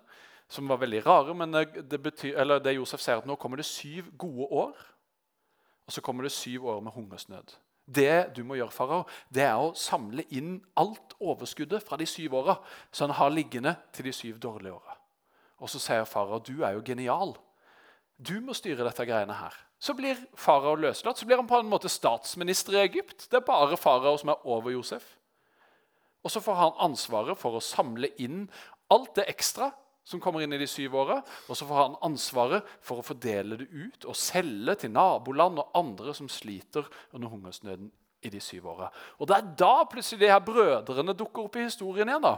som 0.49 0.67
var 0.67 0.81
veldig 0.81 1.05
rare. 1.05 1.33
Men 1.37 1.55
eh, 1.55 1.79
det, 1.79 2.01
betyr, 2.03 2.59
det 2.59 2.75
Josef 2.75 3.01
sier, 3.01 3.21
at 3.21 3.29
nå 3.29 3.37
kommer 3.39 3.61
det 3.61 3.67
syv 3.69 4.09
gode 4.19 4.49
år, 4.51 4.85
og 5.87 5.93
så 5.95 6.03
kommer 6.05 6.27
det 6.27 6.33
syv 6.35 6.67
år 6.73 6.81
med 6.83 6.93
hungersnød. 6.93 7.55
Det 7.89 8.35
du 8.35 8.43
må 8.45 8.59
gjøre, 8.59 8.73
farao, 8.73 9.05
det 9.33 9.45
er 9.47 9.57
å 9.57 9.71
samle 9.77 10.25
inn 10.35 10.59
alt 10.77 11.15
overskuddet 11.17 11.85
fra 11.85 11.97
de 11.97 12.05
syv 12.05 12.35
åra, 12.41 12.59
så 12.91 13.07
han 13.07 13.15
har 13.17 13.31
liggende 13.33 13.73
til 13.95 14.09
de 14.09 14.13
syv 14.13 14.41
dårlige 14.43 14.75
åra. 14.75 14.97
Og 15.59 15.71
så 15.71 15.81
sier 15.81 16.05
farao, 16.05 16.41
du 16.43 16.61
er 16.61 16.75
jo 16.75 16.83
genial. 16.85 17.33
Du 18.19 18.35
må 18.43 18.53
styre 18.53 18.85
dette 18.85 19.07
greiene 19.07 19.39
her. 19.39 19.55
Så 19.79 19.95
blir 19.95 20.19
farao 20.37 20.75
løslatt. 20.75 21.17
Så 21.17 21.25
blir 21.25 21.39
han 21.39 21.47
på 21.47 21.57
en 21.59 21.71
måte 21.71 21.89
statsminister 21.89 22.75
i 22.75 22.83
Egypt. 22.83 23.29
Det 23.31 23.39
er 23.39 23.47
bare 23.47 23.79
farao 23.79 24.17
som 24.19 24.33
er 24.33 24.47
over 24.47 24.75
Josef. 24.75 25.05
Og 26.23 26.33
så 26.33 26.41
får 26.43 26.57
han 26.59 26.81
ansvaret 26.89 27.39
for 27.39 27.57
å 27.57 27.63
samle 27.63 28.11
inn 28.19 28.43
alt 28.91 29.13
det 29.19 29.29
ekstra 29.31 29.69
som 30.09 30.21
kommer 30.21 30.41
inn 30.41 30.53
i 30.55 30.59
de 30.59 30.67
syv 30.67 30.97
åra. 30.97 31.19
Og 31.47 31.57
så 31.57 31.67
får 31.69 31.79
han 31.83 31.97
ansvaret 32.07 32.67
for 32.85 32.99
å 32.99 33.05
fordele 33.05 33.59
det 33.59 33.69
ut 33.69 34.07
og 34.09 34.17
selge 34.17 34.75
til 34.81 34.93
naboland 34.95 35.61
og 35.61 35.75
andre 35.77 36.15
som 36.17 36.29
sliter 36.31 36.87
under 37.13 37.31
hungersnøden 37.31 37.91
i 38.25 38.31
de 38.33 38.41
syv 38.43 38.71
åra. 38.73 38.89
Og 39.19 39.29
det 39.29 39.37
er 39.37 39.51
da 39.61 39.73
plutselig 39.87 40.25
de 40.25 40.31
her 40.31 40.41
brødrene 40.43 41.15
dukker 41.15 41.45
opp 41.45 41.59
i 41.59 41.67
historien 41.67 42.09
igjen. 42.09 42.25
da. 42.25 42.35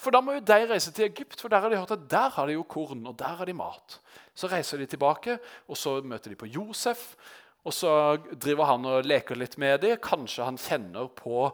For 0.00 0.14
da 0.14 0.22
må 0.24 0.36
jo 0.36 0.44
de 0.44 0.58
reise 0.70 0.92
til 0.94 1.08
Egypt, 1.08 1.40
for 1.40 1.52
der 1.52 1.64
har 1.64 1.72
de 1.72 1.80
hørt 1.80 1.96
at 1.96 2.04
der 2.10 2.30
har 2.36 2.46
de 2.46 2.56
jo 2.56 2.66
korn 2.68 3.02
og 3.08 3.16
der 3.18 3.40
har 3.40 3.48
de 3.48 3.56
mat. 3.56 3.98
Så 4.36 4.48
reiser 4.52 4.78
de 4.78 4.86
tilbake, 4.86 5.38
og 5.68 5.76
så 5.76 5.98
møter 6.04 6.32
de 6.32 6.38
på 6.38 6.48
Josef. 6.52 7.14
Og 7.66 7.74
så 7.74 7.90
driver 8.38 8.70
han 8.70 8.84
og 8.86 9.08
leker 9.08 9.38
litt 9.38 9.56
med 9.58 9.80
dem. 9.82 9.96
Kanskje 9.98 10.46
han 10.46 10.60
kjenner 10.60 11.08
på 11.16 11.48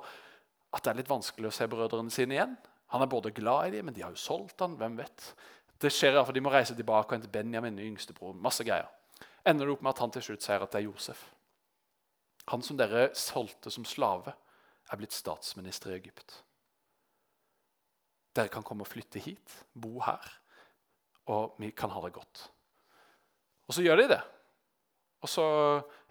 at 0.72 0.84
det 0.84 0.92
er 0.92 1.00
litt 1.02 1.10
vanskelig 1.10 1.50
å 1.50 1.54
se 1.54 1.68
brødrene 1.68 2.12
sine 2.12 2.36
igjen. 2.36 2.54
Han 2.92 3.04
er 3.04 3.10
både 3.10 3.32
glad 3.34 3.68
i 3.68 3.76
dem, 3.76 3.88
men 3.88 3.96
de 3.96 4.04
har 4.04 4.12
jo 4.12 4.20
solgt 4.20 4.60
han, 4.64 4.76
hvem 4.80 4.96
vet. 5.00 5.26
Det 5.80 5.90
skjer 5.92 6.18
for 6.22 6.32
De 6.36 6.42
må 6.44 6.52
reise 6.52 6.76
tilbake 6.76 7.08
og 7.08 7.16
hente 7.16 7.32
Benjamin, 7.32 7.80
yngstebror. 7.80 8.34
Masse 8.38 8.64
greier. 8.64 8.88
Ender 9.48 9.66
det 9.66 9.74
opp 9.74 9.82
med 9.82 9.94
at 9.94 10.02
han 10.04 10.12
til 10.14 10.24
slutt 10.28 10.44
sier 10.44 10.62
at 10.62 10.72
det 10.72 10.82
er 10.82 10.88
Josef. 10.88 11.22
Han 12.52 12.62
som 12.62 12.78
dere 12.78 13.10
solgte 13.18 13.70
som 13.70 13.86
slave, 13.86 14.34
er 14.92 14.98
blitt 15.00 15.14
statsminister 15.14 15.92
i 15.92 15.96
Egypt. 15.96 16.34
Dere 18.36 18.50
kan 18.52 18.64
komme 18.66 18.84
og 18.84 18.90
flytte 18.90 19.22
hit, 19.22 19.54
bo 19.72 20.00
her, 20.04 20.26
og 21.32 21.56
vi 21.62 21.70
kan 21.76 21.92
ha 21.94 22.02
det 22.04 22.12
godt. 22.16 22.42
Og 23.68 23.76
så 23.76 23.84
gjør 23.84 24.02
de 24.02 24.08
det. 24.14 24.20
Og 25.22 25.30
så 25.30 25.46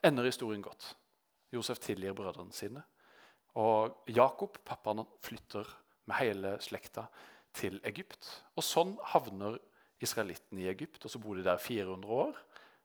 ender 0.03 0.25
historien 0.25 0.63
godt. 0.63 0.95
Josef 1.51 1.81
tilgir 1.83 2.15
brødrene 2.15 2.53
sine. 2.55 2.83
Og 3.59 4.05
Jakob, 4.07 4.57
pappaen, 4.65 5.03
flytter 5.23 5.67
med 6.07 6.17
hele 6.19 6.55
slekta 6.63 7.07
til 7.55 7.79
Egypt. 7.87 8.29
Og 8.55 8.63
Sånn 8.63 8.95
havner 9.11 9.59
israelittene 10.01 10.63
i 10.63 10.69
Egypt, 10.71 11.03
og 11.05 11.13
så 11.13 11.19
bor 11.21 11.37
de 11.37 11.45
der 11.45 11.59
400 11.61 12.13
år. 12.25 12.37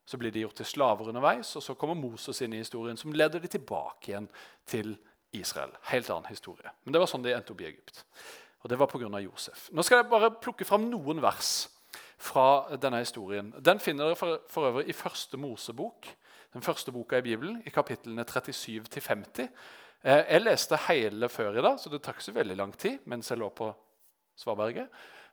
Så 0.06 0.18
blir 0.20 0.30
de 0.30 0.42
gjort 0.44 0.58
til 0.60 0.68
slaver 0.68 1.10
underveis, 1.10 1.54
og 1.58 1.64
så 1.64 1.74
kommer 1.78 1.98
Moses 1.98 2.40
inn 2.44 2.54
i 2.54 2.62
historien, 2.62 2.98
som 2.98 3.14
leder 3.14 3.42
de 3.42 3.50
tilbake 3.50 4.12
igjen 4.12 4.28
til 4.68 4.94
Israel. 5.34 5.72
Helt 5.90 6.10
annen 6.10 6.28
historie. 6.30 6.70
Men 6.84 6.94
det 6.94 7.02
var 7.02 7.10
sånn 7.10 7.24
de 7.24 7.32
endte 7.34 7.54
opp 7.54 7.62
i 7.64 7.70
Egypt. 7.70 8.04
Og 8.62 8.70
det 8.70 8.78
var 8.78 8.90
pga. 8.90 9.08
Josef. 9.22 9.68
Nå 9.72 9.82
skal 9.86 10.02
jeg 10.02 10.10
bare 10.10 10.30
plukke 10.42 10.66
fram 10.66 10.86
noen 10.90 11.22
vers 11.22 11.68
fra 12.18 12.76
denne 12.80 13.02
historien. 13.02 13.52
Den 13.62 13.82
finner 13.82 14.10
dere 14.10 14.18
for, 14.18 14.38
for 14.50 14.70
øvrig 14.70 14.88
i 14.90 14.96
første 14.96 15.38
Mosebok, 15.40 16.08
den 16.54 16.64
første 16.64 16.92
boka 16.92 17.18
i 17.20 17.26
Bibelen, 17.26 17.60
i 17.66 17.70
kapitlene 17.74 18.24
37-50. 18.24 19.42
Eh, 19.42 19.50
jeg 20.04 20.42
leste 20.42 20.78
hele 20.86 21.28
før 21.28 21.58
i 21.58 21.62
dag, 21.64 21.78
så 21.80 21.90
det 21.90 22.02
tok 22.02 22.18
ikke 22.18 22.28
så 22.28 22.36
veldig 22.36 22.56
lang 22.56 22.72
tid 22.78 22.98
mens 23.10 23.30
jeg 23.30 23.40
lå 23.40 23.48
på 23.50 23.70
Svaberget. 24.38 24.88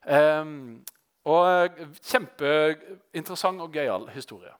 Ehm, 0.08 0.84
og 1.29 1.79
Kjempeinteressant 2.03 3.62
og 3.63 3.72
gøyal 3.75 4.08
historie. 4.15 4.51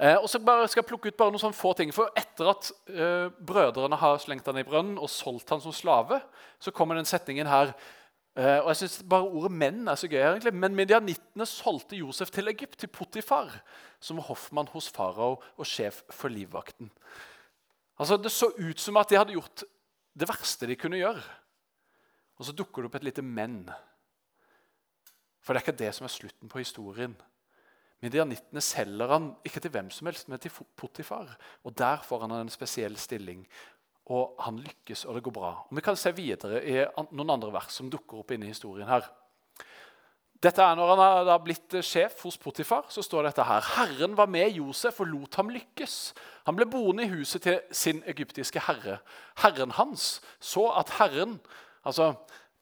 Eh, 0.00 0.16
og 0.16 0.26
så 0.30 0.40
skal 0.40 0.80
jeg 0.80 0.88
plukke 0.88 1.12
ut 1.12 1.18
bare 1.18 1.34
noen 1.34 1.42
sånne 1.42 1.58
få 1.58 1.74
ting. 1.78 1.92
For 1.94 2.10
Etter 2.18 2.48
at 2.50 2.70
brødrene 3.46 3.98
har 4.00 4.22
slengt 4.22 4.48
han 4.48 4.58
i 4.58 4.66
brønnen 4.66 4.98
og 4.98 5.10
solgt 5.10 5.52
han 5.52 5.62
som 5.62 5.74
slave, 5.74 6.22
så 6.58 6.72
kommer 6.74 6.98
den 6.98 7.06
setningen 7.06 7.46
her. 7.46 7.74
Og 8.34 8.70
jeg 8.72 8.76
synes 8.76 9.02
bare 9.04 9.28
Ordet 9.28 9.52
'menn' 9.52 9.90
er 9.90 9.94
så 9.94 10.08
gøy. 10.08 10.22
egentlig. 10.22 10.54
Men 10.54 10.74
medianittene 10.74 11.46
solgte 11.46 11.96
Josef 11.96 12.30
til 12.30 12.48
Egypt, 12.48 12.78
til 12.78 12.88
Potifar, 12.88 13.60
som 14.00 14.16
var 14.16 14.24
hoffmann 14.24 14.68
hos 14.72 14.88
farao 14.88 15.42
og 15.56 15.66
sjef 15.66 16.02
for 16.10 16.28
livvakten. 16.28 16.90
Altså, 18.02 18.18
Det 18.18 18.32
så 18.34 18.50
ut 18.58 18.80
som 18.82 18.98
at 18.98 19.10
de 19.12 19.18
hadde 19.20 19.36
gjort 19.36 19.62
det 20.18 20.28
verste 20.28 20.66
de 20.66 20.76
kunne 20.76 20.98
gjøre. 20.98 21.22
Og 22.36 22.48
så 22.48 22.54
dukker 22.56 22.82
det 22.82 22.88
opp 22.90 22.96
et 22.98 23.04
lite 23.04 23.22
'men'. 23.22 23.70
For 25.40 25.52
det 25.52 25.62
er 25.62 25.66
ikke 25.66 25.78
det 25.78 25.94
som 25.94 26.04
er 26.04 26.08
slutten 26.08 26.48
på 26.48 26.58
historien. 26.58 27.14
Midianittene 28.02 28.60
selger 28.60 29.06
han 29.06 29.36
ikke 29.44 29.60
til 29.60 29.70
hvem 29.70 29.90
som 29.90 30.06
helst, 30.06 30.28
men 30.28 30.38
til 30.38 30.50
Potifar. 30.76 31.36
Og 31.64 31.78
Der 31.78 31.96
får 31.96 32.20
han 32.20 32.32
en 32.32 32.48
spesiell 32.48 32.96
stilling. 32.96 33.46
Og 34.06 34.34
han 34.40 34.58
lykkes, 34.58 35.04
og 35.04 35.14
det 35.14 35.22
går 35.22 35.30
bra. 35.30 35.50
Og 35.70 35.76
Vi 35.76 35.80
kan 35.80 35.96
se 35.96 36.12
videre 36.12 36.64
i 36.64 36.84
noen 37.12 37.30
andre 37.30 37.52
vers 37.52 37.72
som 37.72 37.90
dukker 37.90 38.18
opp 38.18 38.30
inne 38.30 38.46
i 38.46 38.48
historien 38.48 38.88
her. 38.88 39.08
Dette 40.42 40.62
er 40.62 40.74
Når 40.74 40.90
han 40.90 41.28
har 41.28 41.42
blitt 41.44 41.76
sjef 41.86 42.24
hos 42.24 42.38
Potifar, 42.40 42.88
så 42.90 43.02
står 43.04 43.28
dette 43.28 43.44
her. 43.46 43.62
Herren 43.76 44.16
var 44.18 44.26
med 44.26 44.56
Josef 44.58 44.98
og 45.00 45.10
lot 45.12 45.38
ham 45.38 45.52
lykkes. 45.54 46.14
Han 46.48 46.58
ble 46.58 46.66
boende 46.66 47.06
i 47.06 47.12
huset 47.12 47.44
til 47.46 47.60
sin 47.70 48.02
egyptiske 48.10 48.62
herre. 48.66 48.98
Herren 49.38 49.74
hans 49.78 50.20
så 50.40 50.68
at 50.78 50.96
Herren 50.98 51.38
Altså, 51.82 52.12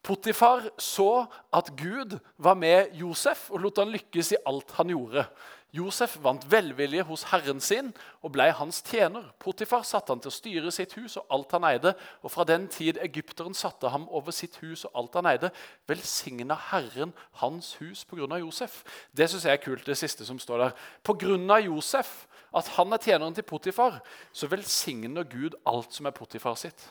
Potifar 0.01 0.63
så 0.81 1.25
at 1.53 1.67
Gud 1.77 2.15
var 2.41 2.55
med 2.57 2.95
Josef 2.97 3.51
og 3.51 3.61
lot 3.61 3.77
han 3.77 3.91
lykkes 3.93 4.31
i 4.33 4.39
alt 4.49 4.73
han 4.79 4.89
gjorde. 4.89 5.27
Josef 5.71 6.17
vant 6.19 6.43
velvilje 6.51 7.03
hos 7.07 7.23
herren 7.31 7.61
sin 7.63 7.93
og 8.19 8.33
ble 8.35 8.49
hans 8.57 8.81
tjener. 8.83 9.29
Potifar 9.39 9.85
satte 9.87 10.11
han 10.11 10.19
til 10.19 10.27
å 10.27 10.35
styre 10.35 10.71
sitt 10.75 10.97
hus 10.99 11.15
og 11.21 11.29
alt 11.31 11.55
han 11.55 11.67
eide. 11.69 11.93
Og 12.19 12.33
fra 12.33 12.43
den 12.47 12.65
tid 12.71 12.99
egypteren 12.99 13.55
satte 13.55 13.87
ham 13.93 14.09
over 14.11 14.35
sitt 14.35 14.57
hus 14.59 14.83
og 14.89 14.97
alt 14.99 15.15
han 15.21 15.29
eide, 15.31 15.51
velsigna 15.87 16.57
Herren 16.71 17.13
hans 17.39 17.77
hus 17.79 18.03
pga. 18.03 18.27
Josef. 18.41 18.81
Det 19.15 19.29
syns 19.31 19.47
jeg 19.47 19.55
er 19.55 19.63
kult, 19.63 19.85
det 19.87 19.95
siste 19.99 20.27
som 20.27 20.39
står 20.39 20.65
der. 20.65 20.75
Pga. 21.07 21.61
Josef, 21.63 22.25
at 22.51 22.67
han 22.75 22.91
er 22.91 22.99
tjeneren 22.99 23.37
til 23.37 23.47
Potifar, 23.47 24.01
så 24.35 24.51
velsigner 24.51 25.23
Gud 25.23 25.55
alt 25.65 25.95
som 25.95 26.05
er 26.05 26.15
Potifar 26.15 26.59
sitt. 26.59 26.83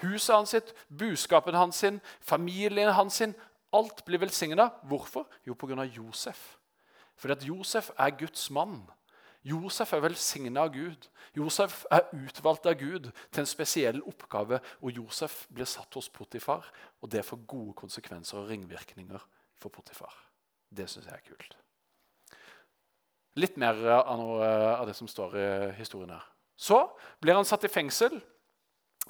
Huset 0.00 0.32
hans 0.34 0.56
sitt, 0.56 0.72
buskapen 0.88 1.54
hans 1.54 1.84
sin, 1.84 2.00
familien 2.24 2.96
hans 2.96 3.20
sin. 3.20 3.36
Alt 3.72 4.04
blir 4.04 4.20
velsigna. 4.20 4.70
Hvorfor? 4.88 5.28
Jo, 5.46 5.54
pga. 5.54 5.84
Josef. 5.84 6.56
Fordi 7.22 7.36
at 7.36 7.46
Josef 7.46 7.90
er 7.98 8.10
Guds 8.18 8.50
mann. 8.50 8.80
Josef 9.46 9.92
er 9.94 10.02
velsigna 10.02 10.64
av 10.66 10.72
Gud. 10.74 11.06
Josef 11.38 11.84
er 11.90 12.08
utvalgt 12.14 12.66
av 12.66 12.74
Gud 12.80 13.08
til 13.30 13.42
en 13.42 13.48
spesiell 13.50 14.00
oppgave. 14.02 14.58
Og 14.82 14.98
Josef 14.98 15.44
blir 15.54 15.68
satt 15.70 15.94
hos 15.94 16.10
Potifar, 16.10 16.66
og 16.98 17.10
det 17.14 17.22
får 17.26 17.44
gode 17.46 17.76
konsekvenser 17.78 18.40
og 18.42 18.50
ringvirkninger 18.50 19.22
for 19.62 19.70
Potifar. 19.70 20.14
Det 20.66 20.88
syns 20.90 21.06
jeg 21.06 21.14
er 21.14 21.26
kult. 21.28 21.56
Litt 23.38 23.54
mer 23.56 23.78
av, 24.00 24.10
noe 24.18 24.50
av 24.74 24.84
det 24.90 24.98
som 24.98 25.08
står 25.08 25.38
i 25.38 25.48
historien 25.78 26.10
her. 26.12 26.26
Så 26.58 26.82
blir 27.22 27.38
han 27.38 27.46
satt 27.46 27.64
i 27.64 27.70
fengsel. 27.70 28.18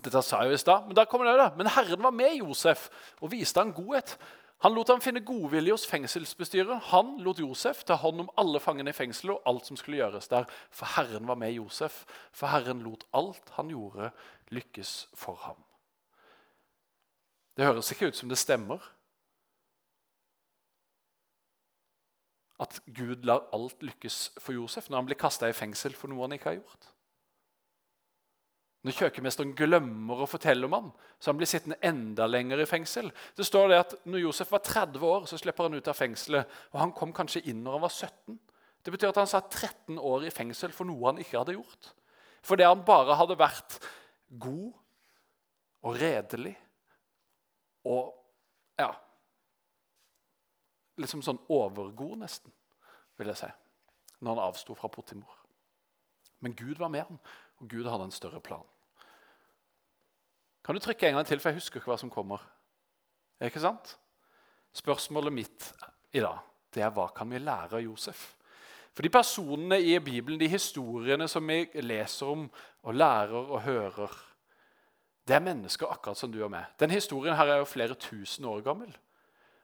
Dette 0.04 0.20
sa 0.24 0.44
jeg 0.44 0.52
jo 0.52 0.60
i 0.60 0.60
stad, 0.60 0.84
men 0.86 0.96
der 0.96 1.08
kommer 1.08 1.28
det 1.28 1.40
da. 1.40 1.48
Men 1.56 1.72
Herren 1.72 2.04
var 2.04 2.14
med 2.16 2.36
Josef 2.38 2.90
og 3.20 3.32
viste 3.32 3.60
han 3.60 3.72
godhet. 3.76 4.18
Han 4.62 4.76
lot 4.76 4.92
ham 4.92 5.00
finne 5.02 5.24
godvilje 5.26 5.74
hos 5.74 5.88
fengselsbestyret. 5.90 6.92
Han 6.92 7.16
lot 7.26 7.40
Josef 7.42 7.82
ta 7.86 7.96
hånd 7.98 8.22
om 8.22 8.30
alle 8.38 8.60
fangene 8.62 8.92
i 8.92 8.96
fengselet 8.96 9.34
og 9.34 9.48
alt 9.50 9.66
som 9.66 9.78
skulle 9.78 9.98
gjøres 9.98 10.30
der. 10.30 10.46
For 10.70 10.86
Herren 10.94 11.26
var 11.26 11.38
med 11.40 11.56
Josef. 11.56 12.04
For 12.30 12.46
Herren 12.52 12.84
lot 12.86 13.02
alt 13.12 13.50
han 13.56 13.72
gjorde, 13.74 14.12
lykkes 14.54 14.94
for 15.18 15.40
ham. 15.48 15.58
Det 17.56 17.66
høres 17.66 17.90
ikke 17.90 18.12
ut 18.12 18.16
som 18.16 18.30
det 18.30 18.38
stemmer. 18.38 18.78
At 22.62 22.78
Gud 22.86 23.26
lar 23.26 23.48
alt 23.52 23.82
lykkes 23.82 24.38
for 24.38 24.54
Josef 24.54 24.86
når 24.88 25.02
han 25.02 25.10
blir 25.10 25.18
kasta 25.18 25.50
i 25.50 25.56
fengsel 25.56 25.98
for 25.98 26.12
noe 26.12 26.28
han 26.28 26.38
ikke 26.38 26.52
har 26.52 26.60
gjort. 26.60 26.91
Når 28.82 28.96
kjøkkenmesteren 28.98 29.52
glemmer 29.54 30.24
å 30.24 30.26
fortelle 30.26 30.66
om 30.66 30.72
ham, 30.74 30.88
så 31.22 31.30
han 31.30 31.38
blir 31.38 31.46
sittende 31.50 31.78
enda 31.86 32.26
lenger 32.26 32.64
i 32.64 32.66
fengsel. 32.66 33.12
Det 33.38 33.46
står 33.46 33.68
det 33.70 33.78
at 33.78 33.92
når 34.10 34.24
Josef 34.24 34.50
var 34.50 34.64
30 34.66 35.04
år, 35.06 35.28
så 35.30 35.38
slipper 35.38 35.68
han 35.68 35.78
ut 35.78 35.90
av 35.90 35.94
fengselet. 35.94 36.56
Og 36.74 36.80
han 36.82 36.94
kom 36.96 37.14
kanskje 37.14 37.44
inn 37.52 37.62
når 37.62 37.78
han 37.78 37.84
var 37.84 37.94
17. 37.94 38.40
Det 38.82 38.90
betyr 38.90 39.12
at 39.12 39.20
han 39.22 39.30
satt 39.30 39.54
13 39.54 40.00
år 40.02 40.26
i 40.26 40.32
fengsel 40.34 40.74
for 40.74 40.90
noe 40.90 41.12
han 41.12 41.22
ikke 41.22 41.38
hadde 41.38 41.54
gjort. 41.54 41.92
Fordi 42.42 42.66
han 42.66 42.82
bare 42.86 43.14
hadde 43.20 43.38
vært 43.38 43.78
god 44.42 44.72
og 45.82 45.98
redelig 46.02 46.56
og 47.86 48.12
ja 48.80 48.90
Liksom 51.00 51.22
sånn 51.24 51.38
overgod, 51.50 52.18
nesten, 52.20 52.52
vil 53.16 53.30
jeg 53.30 53.38
si, 53.40 53.48
når 54.20 54.34
han 54.34 54.42
avsto 54.44 54.74
fra 54.76 54.90
Potimor. 54.92 55.38
Men 56.44 56.52
Gud 56.58 56.76
var 56.76 56.90
med 56.92 57.06
ham, 57.08 57.16
og 57.62 57.70
Gud 57.70 57.88
hadde 57.88 58.10
en 58.10 58.14
større 58.14 58.42
plan. 58.42 58.66
Kan 60.62 60.74
du 60.74 60.82
trykke 60.82 61.08
en 61.08 61.18
gang 61.18 61.26
til, 61.26 61.40
for 61.40 61.50
jeg 61.50 61.62
husker 61.62 61.80
ikke 61.80 61.90
hva 61.90 61.98
som 61.98 62.10
kommer. 62.10 62.42
Er 63.40 63.50
ikke 63.50 63.62
sant? 63.62 63.96
Spørsmålet 64.74 65.34
mitt 65.34 65.72
i 66.14 66.22
dag 66.22 66.38
det 66.72 66.80
er 66.80 66.92
hva 66.94 67.10
kan 67.12 67.28
vi 67.28 67.40
lære 67.42 67.76
av 67.76 67.82
Josef? 67.84 68.30
For 68.92 69.04
de 69.04 69.10
personene 69.12 69.78
i 69.80 69.98
Bibelen, 70.04 70.40
de 70.40 70.48
historiene 70.48 71.26
som 71.28 71.48
vi 71.48 71.66
leser 71.84 72.28
om 72.28 72.46
og 72.82 72.94
lærer 72.96 73.36
og 73.40 73.62
hører, 73.64 74.14
det 75.28 75.36
er 75.36 75.44
mennesker 75.44 75.90
akkurat 75.92 76.18
som 76.18 76.32
du 76.32 76.40
og 76.42 76.50
meg. 76.52 76.70
Den 76.80 76.92
historien 76.92 77.36
her 77.36 77.52
er 77.52 77.60
jo 77.62 77.68
flere 77.68 77.94
tusen 77.94 78.48
år 78.48 78.64
gammel. 78.64 78.92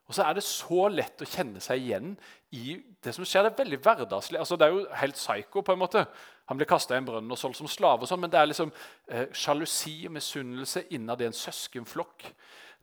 Og 0.09 0.17
så 0.17 0.25
er 0.25 0.39
det 0.39 0.45
så 0.47 0.87
lett 0.89 1.21
å 1.21 1.29
kjenne 1.29 1.61
seg 1.61 1.83
igjen 1.83 2.15
i 2.57 2.79
det 3.05 3.13
som 3.13 3.27
skjer. 3.29 3.45
Det 3.45 3.53
er 3.53 3.63
veldig 3.65 3.81
hverdagslig. 3.85 4.39
Altså, 4.41 4.57
det 4.57 4.69
er 4.69 4.77
jo 4.77 4.87
helt 5.03 5.19
psycho. 5.19 5.63
på 5.63 5.75
en 5.75 5.83
måte. 5.83 6.05
Han 6.49 6.57
blir 6.57 6.69
kasta 6.69 6.97
i 6.97 7.01
en 7.03 7.07
brønn 7.09 7.29
og 7.33 7.39
solgt 7.39 7.59
som 7.61 7.69
slave, 7.69 8.05
og 8.05 8.09
sånn, 8.09 8.23
men 8.23 8.33
det 8.33 8.41
er 8.41 8.49
liksom 8.49 8.71
eh, 9.13 9.27
sjalusi 9.37 9.99
og 10.09 10.15
misunnelse 10.17 10.87
innad 10.97 11.21
i 11.21 11.29
en 11.29 11.37
søskenflokk. 11.37 12.25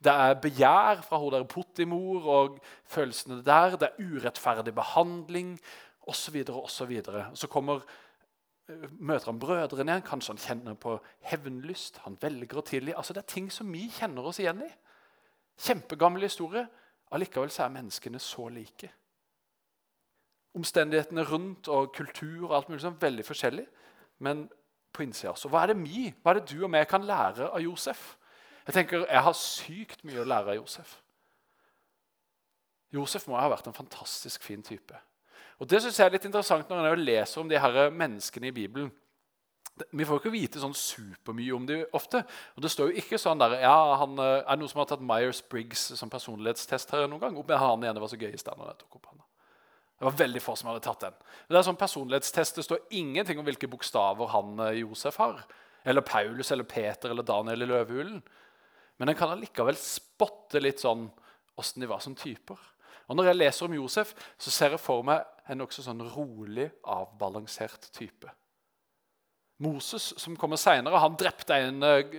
Det 0.05 0.13
er 0.13 0.37
begjær 0.37 1.01
fra 1.05 1.17
hun 1.17 1.33
der 1.33 1.47
Pottimor 1.49 2.27
og 2.29 2.59
følelsene 2.85 3.41
der. 3.45 3.77
Det 3.81 3.89
er 3.89 4.05
urettferdig 4.05 4.75
behandling 4.75 5.55
osv. 6.05 6.43
Så, 6.69 6.85
videre, 6.85 7.25
og 7.31 7.37
så 7.37 7.49
kommer 7.49 7.81
eh, 8.69 8.85
møter 8.99 9.31
han 9.31 9.41
brødrene 9.41 9.95
igjen. 9.95 10.05
Kanskje 10.05 10.35
han 10.35 10.43
kjenner 10.43 10.77
på 10.77 10.99
hevnlyst. 11.31 12.03
Han 12.05 12.19
velger 12.21 12.61
å 12.61 12.65
tilgi. 12.69 12.93
Altså, 12.93 13.17
det 13.17 13.23
er 13.23 13.33
ting 13.33 13.49
som 13.53 13.71
vi 13.73 13.87
kjenner 13.97 14.29
oss 14.29 14.43
igjen 14.43 14.61
i. 14.67 14.69
Kjempegammel 15.65 16.27
historie. 16.27 16.67
Allikevel 17.15 17.49
så 17.53 17.65
er 17.65 17.73
menneskene 17.79 18.21
så 18.21 18.45
like. 18.53 18.91
Omstendighetene 20.55 21.25
rundt 21.27 21.67
og 21.67 21.91
kultur 21.95 22.47
og 22.47 22.55
alt 22.55 22.69
mulig 22.71 22.83
sånn 22.83 22.99
veldig 23.01 23.25
forskjellig. 23.27 23.65
Men 24.23 24.45
på 24.95 25.03
innsida 25.03 25.33
også. 25.33 25.51
Hva 25.51 25.65
er 25.65 25.73
det 25.73 25.81
vi, 25.83 26.07
hva 26.23 26.31
er 26.31 26.39
det 26.39 26.53
du 26.53 26.63
og 26.63 26.77
jeg 26.79 26.87
kan 26.91 27.07
lære 27.07 27.49
av 27.49 27.63
Josef? 27.63 28.13
Jeg 28.65 28.77
tenker, 28.79 29.03
jeg 29.05 29.25
har 29.27 29.37
sykt 29.37 30.05
mye 30.07 30.23
å 30.23 30.27
lære 30.27 30.55
av 30.55 30.61
Josef. 30.61 30.95
Josef 32.95 33.27
må 33.27 33.37
ha 33.37 33.49
vært 33.51 33.67
en 33.69 33.75
fantastisk 33.75 34.45
fin 34.45 34.63
type. 34.63 34.97
Og 35.59 35.67
Det 35.69 35.81
synes 35.81 35.99
jeg 35.99 36.07
er 36.07 36.15
litt 36.15 36.27
interessant 36.27 36.69
når 36.69 36.89
jeg 36.89 37.03
leser 37.03 37.41
om 37.41 37.49
de 37.49 37.59
her 37.59 37.89
menneskene 37.91 38.49
i 38.49 38.55
Bibelen. 38.55 38.91
Vi 39.91 40.07
får 40.07 40.21
ikke 40.21 40.31
vite 40.31 40.61
sånn 40.61 40.75
supermye 40.75 41.55
om 41.55 41.65
dem 41.67 41.83
ofte. 41.97 42.21
Og 42.55 42.63
det 42.63 42.71
står 42.71 42.91
jo 42.91 43.01
ikke 43.01 43.19
sånn 43.19 43.41
der, 43.41 43.57
ja, 43.59 43.75
han, 43.99 44.15
eh, 44.19 44.43
Er 44.47 44.55
noen 44.55 44.71
som 44.71 44.79
har 44.79 44.87
tatt 44.87 45.03
Myers-Briggs 45.03 45.97
som 45.99 46.09
personlighetstest 46.09 46.91
her 46.91 47.07
noen 47.07 47.19
gang? 47.19 47.37
Oppe 47.37 47.59
han 47.59 47.83
igjen, 47.83 47.99
var 47.99 48.07
så 48.07 48.19
gøy 48.19 48.31
i 48.31 48.39
stedet 48.39 48.57
når 48.57 48.71
jeg 48.71 48.79
tok 48.83 48.95
opp 48.95 49.09
han. 49.11 49.24
Det 49.95 50.05
var 50.05 50.17
veldig 50.19 50.41
få 50.43 50.55
som 50.59 50.69
hadde 50.69 50.83
tatt 50.83 51.05
den. 51.05 51.19
Det 51.47 51.55
er 51.55 51.67
sånn 51.67 51.79
personlighetstest, 51.79 52.57
det 52.59 52.65
står 52.67 52.81
ingenting 52.99 53.39
om 53.39 53.45
hvilke 53.47 53.69
bokstaver 53.71 54.31
han 54.33 54.59
eh, 54.67 54.81
Josef 54.81 55.19
har. 55.21 55.43
Eller 55.87 56.03
Paulus 56.03 56.51
eller 56.51 56.67
Peter 56.67 57.13
eller 57.13 57.23
Daniel 57.23 57.63
i 57.63 57.69
løvehulen. 57.69 58.19
Men 58.97 59.11
en 59.11 59.17
kan 59.17 59.31
allikevel 59.31 59.77
spotte 59.79 60.59
litt 60.59 60.83
sånn 60.83 61.07
åssen 61.55 61.83
de 61.83 61.87
var 61.87 62.01
som 62.03 62.15
typer. 62.15 62.59
Og 63.07 63.15
Når 63.15 63.29
jeg 63.29 63.37
leser 63.37 63.67
om 63.67 63.75
Josef, 63.77 64.15
så 64.37 64.51
ser 64.51 64.75
jeg 64.75 64.81
for 64.81 65.05
meg 65.05 65.23
en 65.47 65.61
nokså 65.61 65.83
sånn 65.85 66.01
rolig, 66.15 66.71
avbalansert 66.81 67.91
type. 67.95 68.31
Moses, 69.63 70.09
som 70.19 70.35
kommer 70.35 70.59
seinere, 70.59 70.99
drepte 71.15 71.55
en 71.63 71.83
uh, 71.85 72.15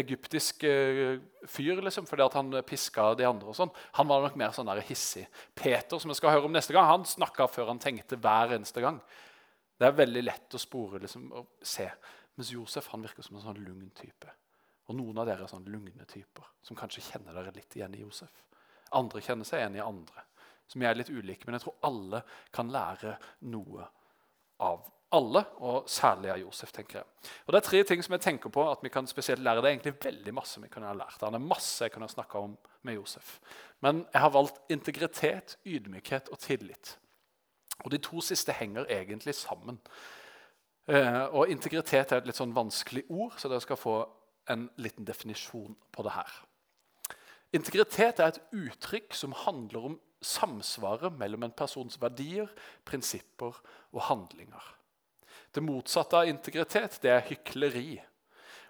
egyptisk 0.00 0.64
uh, 0.66 1.20
fyr 1.46 1.78
liksom, 1.86 2.08
fordi 2.08 2.26
han 2.34 2.56
piska 2.66 3.12
de 3.14 3.28
andre. 3.28 3.52
og 3.52 3.58
sånn. 3.58 3.70
Han 4.00 4.08
var 4.10 4.24
nok 4.26 4.38
mer 4.40 4.54
sånn 4.56 4.66
der 4.66 4.82
hissig. 4.88 5.28
Peter, 5.54 6.02
som 6.02 6.10
jeg 6.10 6.18
skal 6.18 6.34
høre 6.34 6.50
om 6.50 6.56
neste 6.56 6.74
gang, 6.74 6.88
han 6.90 7.06
snakka 7.06 7.46
før 7.52 7.70
han 7.70 7.82
tenkte 7.82 8.18
hver 8.18 8.56
eneste 8.58 8.82
gang. 8.82 8.98
Det 9.78 9.86
er 9.86 9.96
veldig 9.96 10.24
lett 10.26 10.58
å 10.58 10.60
spore 10.60 10.98
liksom, 11.00 11.30
og 11.32 11.54
se. 11.62 11.86
Mens 12.36 12.50
Josef 12.52 12.90
han 12.92 13.06
virker 13.06 13.24
som 13.24 13.38
en 13.38 13.46
sånn 13.46 13.62
lugn 13.62 13.88
type. 13.96 14.34
Og 14.90 14.96
noen 14.98 15.22
av 15.22 15.28
dere 15.28 15.46
er 15.46 15.50
sånn 15.50 15.68
lugne 15.70 16.04
typer 16.10 16.46
som 16.66 16.76
kanskje 16.76 17.06
kjenner 17.06 17.36
dere 17.36 17.54
litt 17.54 17.76
igjen 17.78 17.94
i 17.94 18.02
Josef. 18.02 18.42
Andre 18.98 19.22
kjenner 19.22 19.46
seg 19.46 19.62
igjen 19.62 19.78
i 19.78 19.84
andre, 19.84 20.24
som 20.66 20.82
jeg 20.82 20.90
er 20.90 20.98
litt 20.98 21.12
ulike. 21.14 21.46
Men 21.46 21.56
jeg 21.56 21.68
tror 21.68 21.76
alle 21.86 22.24
kan 22.50 22.72
lære 22.74 23.14
noe 23.54 23.86
av 24.66 24.88
alle, 25.12 25.42
og 25.58 25.88
særlig 25.90 26.30
av 26.30 26.38
Josef. 26.38 26.72
tenker 26.72 26.98
jeg. 26.98 27.04
Og 27.46 27.52
Det 27.52 27.56
er 27.56 27.68
tre 27.68 27.82
ting 27.84 28.02
som 28.02 28.12
jeg 28.12 28.20
tenker 28.20 28.50
på 28.50 28.70
at 28.70 28.78
vi 28.82 28.88
kan 28.88 29.06
spesielt 29.06 29.42
lære. 29.42 29.62
Det 29.62 29.64
er 29.64 29.76
egentlig 29.78 30.04
veldig 30.04 30.34
masse 30.34 30.60
vi 30.60 30.68
kan 30.68 30.82
ha 30.82 30.92
lært. 30.92 31.20
Det 31.20 31.34
er 31.34 31.38
masse 31.38 31.84
jeg 31.84 31.92
kan 31.92 32.02
ha 32.02 32.08
snakka 32.08 32.38
om 32.38 32.56
med 32.82 32.94
Josef. 32.94 33.40
Men 33.80 34.06
jeg 34.12 34.20
har 34.20 34.30
valgt 34.30 34.60
integritet, 34.68 35.56
ydmykhet 35.66 36.28
og 36.28 36.38
tillit. 36.38 36.98
Og 37.84 37.90
De 37.90 37.98
to 37.98 38.20
siste 38.20 38.52
henger 38.52 38.86
egentlig 38.88 39.34
sammen. 39.34 39.80
Eh, 40.88 41.24
og 41.34 41.48
Integritet 41.48 42.12
er 42.12 42.16
et 42.16 42.26
litt 42.26 42.36
sånn 42.36 42.54
vanskelig 42.54 43.04
ord, 43.08 43.36
så 43.38 43.48
dere 43.48 43.60
skal 43.60 43.76
få 43.76 43.96
en 44.50 44.68
liten 44.76 45.04
definisjon 45.04 45.76
på 45.92 46.02
det 46.02 46.12
her. 46.12 46.30
Integritet 47.52 48.20
er 48.20 48.30
et 48.30 48.42
uttrykk 48.52 49.14
som 49.14 49.32
handler 49.32 49.86
om 49.90 50.00
samsvaret 50.22 51.12
mellom 51.18 51.46
en 51.46 51.54
persons 51.56 51.96
verdier, 52.00 52.50
prinsipper 52.84 53.56
og 53.92 54.02
handlinger. 54.06 54.76
Det 55.54 55.62
motsatte 55.64 56.20
av 56.20 56.30
integritet 56.30 56.98
det 57.02 57.10
er 57.10 57.26
hykleri. 57.26 57.98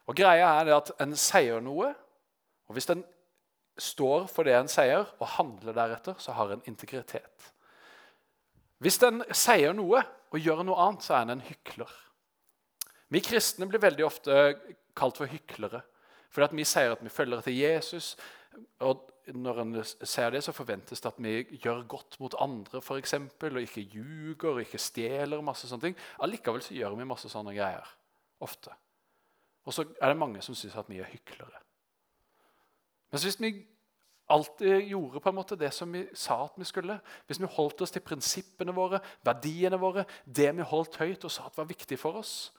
Og 0.08 0.16
greia 0.16 0.48
er 0.58 0.68
det 0.68 0.76
at 0.76 0.92
En 1.02 1.16
sier 1.16 1.60
noe, 1.62 1.92
og 2.68 2.76
hvis 2.76 2.88
en 2.92 3.04
står 3.80 4.26
for 4.30 4.44
det 4.44 4.54
en 4.56 4.70
sier, 4.70 5.06
og 5.18 5.34
handler 5.36 5.76
deretter, 5.76 6.16
så 6.18 6.34
har 6.36 6.52
en 6.52 6.64
integritet. 6.68 7.50
Hvis 8.80 9.00
en 9.04 9.22
sier 9.36 9.74
noe 9.76 10.02
og 10.30 10.40
gjør 10.40 10.64
noe 10.64 10.80
annet, 10.86 11.04
så 11.04 11.16
er 11.16 11.26
en 11.26 11.36
en 11.36 11.44
hykler. 11.44 11.90
Vi 13.10 13.20
kristne 13.24 13.66
blir 13.68 13.82
veldig 13.82 14.04
ofte 14.06 14.36
kalt 14.96 15.18
for 15.18 15.30
hyklere. 15.30 15.82
Fordi 16.30 16.46
at 16.46 16.56
vi 16.56 16.66
sier 16.68 16.94
at 16.94 17.02
vi 17.02 17.10
følger 17.12 17.40
etter 17.40 17.54
Jesus. 17.54 18.16
og 18.80 19.10
Når 19.26 19.60
en 19.60 19.74
ser 19.84 20.30
det, 20.30 20.42
så 20.44 20.52
forventes 20.56 21.00
det 21.00 21.10
at 21.10 21.18
vi 21.22 21.58
gjør 21.62 21.82
godt 21.88 22.16
mot 22.20 22.34
andre 22.40 22.80
for 22.82 23.00
eksempel, 23.00 23.56
og 23.56 23.62
ikke 23.66 23.86
ljuger 23.92 24.54
og 24.54 24.60
ikke 24.64 24.78
stjeler. 24.78 25.40
masse 25.40 25.68
sånne 25.68 25.90
ting. 25.90 25.98
Allikevel 26.22 26.62
så 26.62 26.74
gjør 26.74 26.96
vi 26.98 27.08
masse 27.08 27.28
sånne 27.28 27.54
greier. 27.54 27.86
Ofte. 28.40 28.72
Og 29.64 29.74
så 29.76 29.84
er 30.00 30.08
det 30.08 30.16
mange 30.18 30.42
som 30.42 30.54
syns 30.54 30.76
at 30.76 30.88
vi 30.88 30.98
er 30.98 31.10
hyklere. 31.10 31.60
Men 33.10 33.20
hvis 33.20 33.40
vi 33.40 33.66
alltid 34.30 34.86
gjorde 34.88 35.20
på 35.20 35.28
en 35.28 35.34
måte 35.34 35.58
det 35.58 35.72
som 35.74 35.92
vi 35.92 36.04
sa 36.14 36.44
at 36.44 36.56
vi 36.56 36.64
skulle, 36.64 37.00
hvis 37.26 37.40
vi 37.42 37.50
holdt 37.50 37.82
oss 37.82 37.90
til 37.90 38.04
prinsippene 38.06 38.74
våre, 38.74 39.00
verdiene 39.26 39.78
våre, 39.80 40.04
det 40.24 40.50
vi 40.56 40.66
holdt 40.66 41.00
høyt 41.02 41.26
og 41.26 41.34
sa 41.34 41.48
at 41.48 41.58
var 41.58 41.68
viktig 41.70 41.98
for 41.98 42.20
oss, 42.22 42.52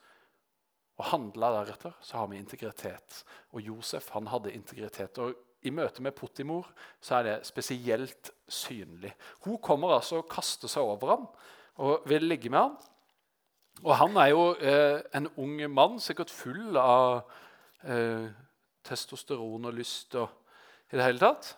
og 0.99 1.07
handla 1.09 1.49
deretter, 1.55 1.95
så 2.01 2.19
har 2.19 2.27
vi 2.29 2.37
integritet. 2.37 3.23
Og 3.55 3.63
Josef 3.65 4.11
han 4.13 4.27
hadde 4.29 4.53
integritet. 4.53 5.17
og 5.17 5.33
I 5.61 5.73
møte 5.73 6.01
med 6.01 6.15
Pottimor 6.17 6.69
så 7.01 7.19
er 7.19 7.27
det 7.27 7.35
spesielt 7.45 8.31
synlig. 8.49 9.13
Hun 9.45 9.59
kommer 9.61 9.93
altså 9.97 10.21
og 10.21 10.29
kaster 10.31 10.71
seg 10.71 10.81
over 10.83 11.15
ham 11.15 11.27
og 11.81 12.07
vil 12.09 12.25
ligge 12.25 12.49
med 12.49 12.59
ham. 12.59 12.77
Og 13.81 13.95
han 13.97 14.17
er 14.21 14.31
jo 14.33 14.43
eh, 14.59 14.99
en 15.17 15.29
ung 15.41 15.61
mann, 15.73 15.99
sikkert 16.01 16.33
full 16.33 16.77
av 16.77 17.23
eh, 17.87 18.27
testosteron 18.85 19.69
og 19.69 19.77
lyst 19.77 20.17
og 20.19 20.29
i 20.91 20.99
det 20.99 21.05
hele 21.05 21.21
tatt. 21.21 21.53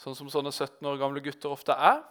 Sånn 0.00 0.16
som 0.18 0.28
sånne 0.32 0.52
17 0.52 0.84
år 0.90 0.98
gamle 1.00 1.22
gutter 1.24 1.54
ofte 1.54 1.76
er. 1.76 2.02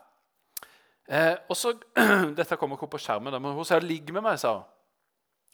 Eh, 1.10 1.36
og 1.50 1.58
så, 1.60 1.74
Dette 2.38 2.58
kommer 2.58 2.80
ikke 2.80 2.88
opp 2.88 2.96
på 2.96 3.04
skjermen, 3.04 3.36
men 3.36 3.58
hun 3.58 3.68
sier 3.68 3.84
'ligg 3.84 4.14
med 4.16 4.24
meg', 4.24 4.40
sa 4.40 4.56
hun. 4.56 4.70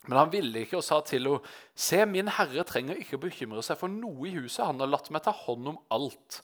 Men 0.07 0.17
han 0.17 0.31
ville 0.31 0.63
ikke 0.63 0.79
og 0.79 0.83
sa 0.83 1.01
til 1.01 1.27
henne, 1.27 1.39
'Se, 1.75 2.05
min 2.05 2.27
herre 2.27 2.63
trenger 2.63 2.95
ikke 2.95 3.17
å 3.17 3.25
bekymre 3.25 3.63
seg 3.63 3.77
for 3.77 3.87
noe 3.87 4.27
i 4.27 4.35
huset.' 4.37 4.65
'Han 4.65 4.79
har 4.79 4.87
latt 4.87 5.11
meg 5.11 5.23
ta 5.23 5.31
hånd 5.31 5.67
om 5.67 5.79
alt.' 5.91 6.41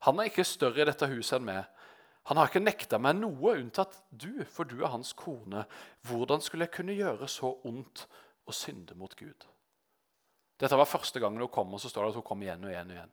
'Han 0.00 0.18
er 0.18 0.24
ikke 0.24 0.44
større 0.44 0.82
i 0.82 0.84
dette 0.84 1.06
huset 1.06 1.38
enn 1.38 1.44
meg.' 1.44 1.64
'Han 2.26 2.36
har 2.36 2.48
ikke 2.48 2.64
nekta 2.64 2.98
meg 2.98 3.16
noe, 3.16 3.54
unntatt 3.56 4.02
du, 4.10 4.44
for 4.44 4.64
du 4.64 4.82
er 4.82 4.90
hans 4.90 5.12
kone.' 5.12 5.66
'Hvordan 6.02 6.40
skulle 6.40 6.66
jeg 6.66 6.74
kunne 6.74 6.98
gjøre 6.98 7.28
så 7.28 7.56
ondt 7.64 8.06
og 8.46 8.54
synde 8.54 8.94
mot 8.94 9.16
Gud?' 9.16 9.46
Dette 10.60 10.76
var 10.76 10.84
første 10.84 11.20
gangen 11.20 11.40
hun 11.40 11.48
kom, 11.48 11.72
og 11.72 11.80
så 11.80 11.88
står 11.88 12.02
det 12.02 12.08
at 12.08 12.14
hun 12.20 12.22
kom 12.22 12.42
igjen 12.42 12.64
og 12.64 12.70
igjen 12.70 12.90
og 12.90 12.96
igjen. 12.96 13.12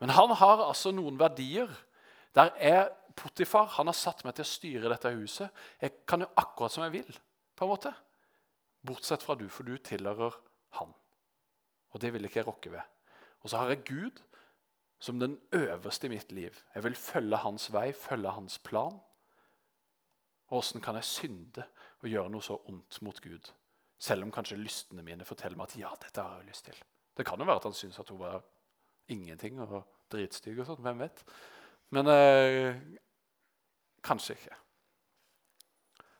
Men 0.00 0.10
han 0.16 0.30
har 0.30 0.62
altså 0.64 0.90
noen 0.96 1.18
verdier. 1.20 1.68
Der 2.34 2.50
er 2.56 2.88
Potifar 3.16 3.66
han 3.76 3.90
har 3.90 3.96
satt 3.96 4.24
meg 4.24 4.34
til 4.34 4.46
å 4.46 4.48
styre 4.48 4.88
dette 4.88 5.12
huset. 5.12 5.50
Jeg 5.82 6.06
kan 6.08 6.22
jo 6.24 6.30
akkurat 6.40 6.72
som 6.72 6.86
jeg 6.86 6.92
vil. 6.92 7.18
på 7.56 7.66
en 7.66 7.68
måte. 7.68 7.92
Bortsett 8.86 9.22
fra 9.22 9.36
du, 9.36 9.48
for 9.48 9.66
du 9.68 9.76
tilhører 9.76 10.36
Han. 10.78 10.94
Og 11.90 12.00
det 12.00 12.12
vil 12.14 12.24
ikke 12.24 12.40
jeg 12.40 12.46
rokke 12.46 12.72
ved. 12.72 12.82
Og 13.40 13.50
så 13.50 13.58
har 13.58 13.72
jeg 13.72 13.84
Gud 13.88 14.22
som 15.00 15.20
den 15.20 15.38
øverste 15.52 16.06
i 16.06 16.12
mitt 16.12 16.32
liv. 16.32 16.56
Jeg 16.74 16.84
vil 16.84 16.94
følge 16.94 17.36
hans 17.36 17.72
vei, 17.72 17.92
følge 17.92 18.30
hans 18.30 18.58
plan. 18.58 19.00
Og 20.50 20.58
åssen 20.58 20.80
kan 20.80 20.94
jeg 20.94 21.04
synde 21.08 21.64
og 22.02 22.08
gjøre 22.08 22.30
noe 22.30 22.44
så 22.44 22.58
ondt 22.68 23.00
mot 23.02 23.20
Gud? 23.24 23.50
Selv 24.00 24.24
om 24.24 24.32
kanskje 24.32 24.58
lystene 24.60 25.02
mine 25.04 25.24
forteller 25.24 25.56
meg 25.56 25.70
at 25.70 25.78
ja, 25.80 25.92
dette 26.04 26.22
har 26.24 26.40
jeg 26.40 26.50
lyst 26.50 26.64
til. 26.68 26.82
Det 27.16 27.26
kan 27.26 27.40
jo 27.40 27.48
være 27.48 27.62
at 27.62 27.68
han 27.68 27.76
syns 27.76 27.98
at 28.00 28.08
hun 28.08 28.20
var 28.20 28.42
ingenting 29.12 29.60
og 29.60 29.82
dritstygg 30.12 30.60
og 30.60 30.68
sånn. 30.68 30.82
Hvem 30.84 31.02
vet? 31.04 31.24
Men 31.96 32.08
eh, 32.12 32.76
kanskje 34.04 34.36
ikke. 34.36 34.56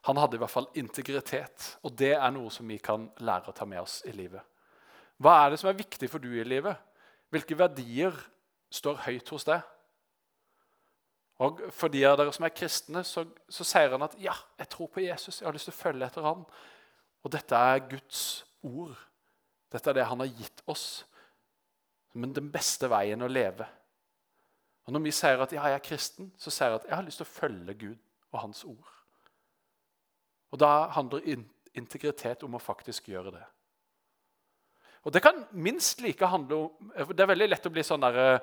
Han 0.09 0.17
hadde 0.17 0.39
i 0.39 0.41
hvert 0.41 0.53
fall 0.53 0.71
integritet, 0.81 1.75
og 1.85 1.93
det 1.99 2.15
er 2.17 2.31
noe 2.33 2.49
som 2.53 2.69
vi 2.69 2.79
kan 2.81 3.11
lære 3.21 3.53
å 3.53 3.57
ta 3.57 3.67
med 3.69 3.83
oss 3.83 4.01
i 4.09 4.15
livet. 4.17 4.41
Hva 5.21 5.35
er 5.43 5.53
det 5.53 5.61
som 5.61 5.69
er 5.69 5.77
viktig 5.77 6.09
for 6.09 6.23
du 6.23 6.31
i 6.33 6.47
livet? 6.47 6.79
Hvilke 7.31 7.59
verdier 7.59 8.17
står 8.73 9.03
høyt 9.05 9.29
hos 9.35 9.45
deg? 9.45 9.61
Og 11.41 11.61
For 11.73 11.93
de 11.93 12.03
av 12.05 12.19
dere 12.21 12.33
som 12.37 12.45
er 12.45 12.53
kristne, 12.53 13.03
så, 13.07 13.25
så, 13.49 13.65
sier 13.65 13.93
han 13.95 14.05
at 14.05 14.17
ja, 14.21 14.35
jeg 14.61 14.69
tror 14.73 14.91
på 14.93 15.05
Jesus. 15.05 15.41
Jeg 15.41 15.49
har 15.49 15.57
lyst 15.57 15.71
til 15.71 15.77
å 15.77 15.79
følge 15.79 16.09
etter 16.09 16.27
han. 16.27 16.43
Og 17.25 17.33
dette 17.33 17.57
er 17.57 17.85
Guds 17.89 18.25
ord. 18.67 18.97
Dette 19.73 19.93
er 19.93 19.97
det 19.97 20.09
han 20.09 20.21
har 20.21 20.33
gitt 20.33 20.61
oss. 20.69 20.87
Men 22.13 22.35
den 22.37 22.51
beste 22.53 22.91
veien 22.93 23.25
å 23.25 23.31
leve. 23.31 23.69
Og 24.85 24.93
Når 24.97 25.05
vi 25.07 25.15
sier 25.15 25.41
at 25.41 25.53
ja, 25.55 25.65
jeg 25.71 25.81
er 25.81 25.85
kristen, 25.87 26.33
så 26.41 26.53
sier 26.53 26.75
jeg 26.75 26.83
at 26.83 26.89
jeg 26.91 26.97
har 26.99 27.07
lyst 27.07 27.23
til 27.23 27.29
å 27.29 27.33
følge 27.33 27.77
Gud 27.87 28.01
og 28.33 28.41
hans 28.43 28.65
ord. 28.69 28.97
Og 30.51 30.59
da 30.59 30.91
handler 30.97 31.27
integritet 31.79 32.43
om 32.47 32.57
å 32.57 32.63
faktisk 32.63 33.09
gjøre 33.13 33.35
det. 33.35 33.45
Og 35.07 35.13
Det 35.13 35.23
kan 35.25 35.47
minst 35.53 36.03
like 36.05 36.27
handle 36.27 36.57
om 36.57 36.91
Det 37.09 37.23
er 37.23 37.31
veldig 37.31 37.49
lett 37.49 37.67
å 37.67 37.73
bli 37.73 37.85
sånn 37.87 38.03
der, 38.05 38.41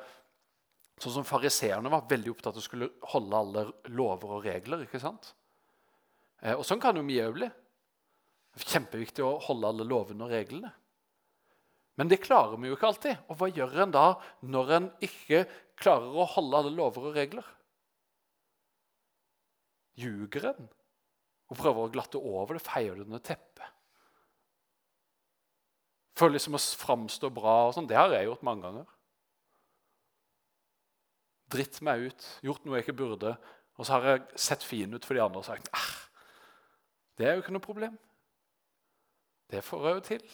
Sånn 0.98 1.20
som 1.20 1.28
Fariseerne 1.28 1.92
var 1.94 2.08
veldig 2.10 2.32
opptatt 2.32 2.56
av 2.56 2.64
å 2.64 2.66
skulle 2.66 2.90
holde 3.12 3.38
alle 3.38 3.66
lover 3.94 4.32
og 4.40 4.46
regler. 4.48 4.82
ikke 4.82 5.00
sant? 5.00 5.36
Eh, 6.42 6.56
og 6.56 6.64
sånn 6.66 6.82
kan 6.82 6.98
jo 6.98 7.04
vi 7.06 7.20
òg 7.22 7.36
bli. 7.36 7.50
Kjempeviktig 8.58 9.22
å 9.22 9.36
holde 9.46 9.70
alle 9.70 9.86
lovene 9.86 10.26
og 10.26 10.34
reglene. 10.34 10.72
Men 11.98 12.10
det 12.10 12.24
klarer 12.24 12.58
vi 12.58 12.72
jo 12.72 12.78
ikke 12.78 12.90
alltid. 12.90 13.22
Og 13.30 13.38
hva 13.38 13.50
gjør 13.50 13.78
en 13.84 13.94
da 13.94 14.08
når 14.42 14.74
en 14.74 14.90
ikke 15.06 15.44
klarer 15.78 16.18
å 16.18 16.26
holde 16.34 16.64
alle 16.64 16.74
lover 16.74 17.12
og 17.12 17.18
regler? 17.18 17.46
Ljuger 20.02 20.50
en 20.50 20.70
og 21.48 21.60
prøver 21.60 21.86
å 21.86 21.92
glatte 21.92 22.20
over 22.20 22.58
det, 22.58 22.64
feier 22.66 22.98
det 22.98 23.06
under 23.08 23.24
teppet? 23.24 23.74
Føler 26.18 26.38
liksom 26.38 26.58
å 26.58 26.62
framstå 26.82 27.30
bra 27.34 27.58
og 27.68 27.76
sånn. 27.76 27.88
Det 27.90 27.98
har 27.98 28.10
jeg 28.16 28.26
gjort 28.26 28.46
mange 28.48 28.66
ganger. 28.66 28.88
Dritt 31.54 31.78
meg 31.86 32.08
ut, 32.10 32.26
gjort 32.44 32.66
noe 32.66 32.80
jeg 32.80 32.88
ikke 32.88 32.98
burde, 33.04 33.36
og 33.78 33.86
så 33.86 33.96
har 33.96 34.10
jeg 34.10 34.42
sett 34.48 34.66
fin 34.66 34.98
ut 34.98 35.06
for 35.06 35.16
de 35.16 35.22
andre 35.24 35.44
og 35.44 35.46
sagt 35.46 35.70
ah, 35.78 35.94
det 37.18 37.28
er 37.28 37.38
jo 37.38 37.44
ikke 37.44 37.54
noe 37.54 37.64
problem. 37.64 37.96
Det 39.48 39.64
får 39.64 39.86
jeg 39.88 39.98
jo 39.98 40.06
til. 40.10 40.26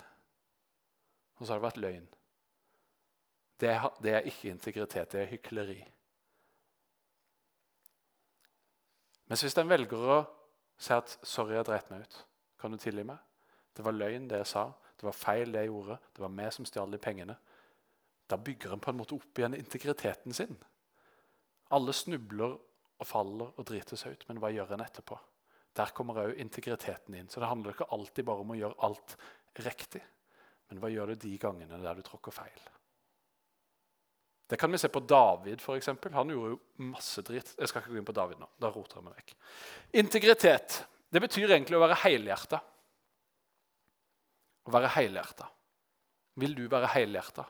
Og 1.37 1.45
så 1.45 1.53
har 1.53 1.59
det 1.59 1.67
vært 1.67 1.81
løgn. 1.83 2.07
Det 3.61 3.73
det 4.03 4.15
er 4.15 4.27
ikke 4.27 4.51
integritet, 4.51 5.11
det 5.11 5.21
er 5.21 5.31
hykleri. 5.31 5.77
Mens 9.29 9.43
hvis 9.43 9.55
en 9.57 9.69
velger 9.69 10.07
å 10.15 10.17
si 10.77 10.93
at 10.93 11.17
'sorry, 11.23 11.53
jeg 11.55 11.65
dreit 11.65 11.91
meg 11.91 12.01
ut', 12.01 12.25
kan 12.59 12.71
du 12.71 12.77
tilgi 12.77 13.03
meg? 13.03 13.17
Det 13.75 13.85
var 13.85 13.91
løgn, 13.91 14.27
det 14.29 14.37
jeg 14.37 14.47
sa. 14.47 14.71
Det 14.97 15.03
var 15.03 15.11
feil, 15.11 15.51
det 15.51 15.65
jeg 15.65 15.67
gjorde. 15.67 15.97
Det 16.15 16.21
var 16.23 16.29
vi 16.29 16.51
som 16.51 16.65
stjal 16.65 16.91
de 16.91 16.97
pengene. 16.97 17.35
Da 18.29 18.37
bygger 18.37 18.73
en 18.73 18.79
på 18.79 18.91
en 18.91 18.97
måte 18.97 19.15
opp 19.15 19.39
igjen 19.39 19.57
integriteten 19.57 20.33
sin. 20.33 20.57
Alle 21.71 21.93
snubler 21.93 22.57
og 22.99 23.07
faller 23.07 23.51
og 23.57 23.65
driter 23.65 23.99
seg 23.99 24.13
ut, 24.13 24.25
men 24.29 24.39
hva 24.39 24.51
gjør 24.53 24.73
en 24.73 24.85
etterpå? 24.85 25.17
Der 25.75 25.91
kommer 25.95 26.21
òg 26.21 26.37
integriteten 26.37 27.15
inn. 27.17 27.29
Så 27.29 27.41
det 27.41 27.49
handler 27.49 27.73
ikke 27.73 27.89
alltid 27.91 28.25
bare 28.25 28.45
om 28.45 28.53
å 28.53 28.57
gjøre 28.57 28.79
alt 28.85 29.17
riktig. 29.65 30.03
Men 30.69 30.79
hva 30.79 30.91
gjør 30.93 31.11
du 31.11 31.15
de 31.25 31.37
gangene 31.41 31.81
der 31.81 31.97
du 31.97 32.05
tråkker 32.05 32.31
feil? 32.31 32.61
Det 34.53 34.59
kan 34.61 34.69
vi 34.71 34.77
se 34.77 34.89
på 34.93 35.01
David, 35.09 35.57
f.eks. 35.57 35.87
Han 36.13 36.29
gjorde 36.29 36.51
jo 36.51 36.57
masse 36.91 37.23
dritt. 37.25 37.55
Jeg 37.57 37.69
skal 37.71 37.81
ikke 37.81 37.95
gå 37.95 37.97
inn 37.97 38.05
på 38.05 38.13
David 38.13 38.37
nå. 38.37 38.45
Da 38.61 38.69
roter 38.69 38.99
jeg 38.99 39.07
meg 39.07 39.15
vekk. 39.17 39.31
Integritet 40.03 40.75
det 41.09 41.21
betyr 41.23 41.55
egentlig 41.55 41.79
å 41.79 41.81
være 41.81 41.97
helhjerta. 42.03 42.59
Å 44.69 44.75
være 44.77 44.93
helhjerta. 44.93 45.49
Vil 46.41 46.53
du 46.53 46.67
være 46.69 46.91
helhjerta? 46.93 47.47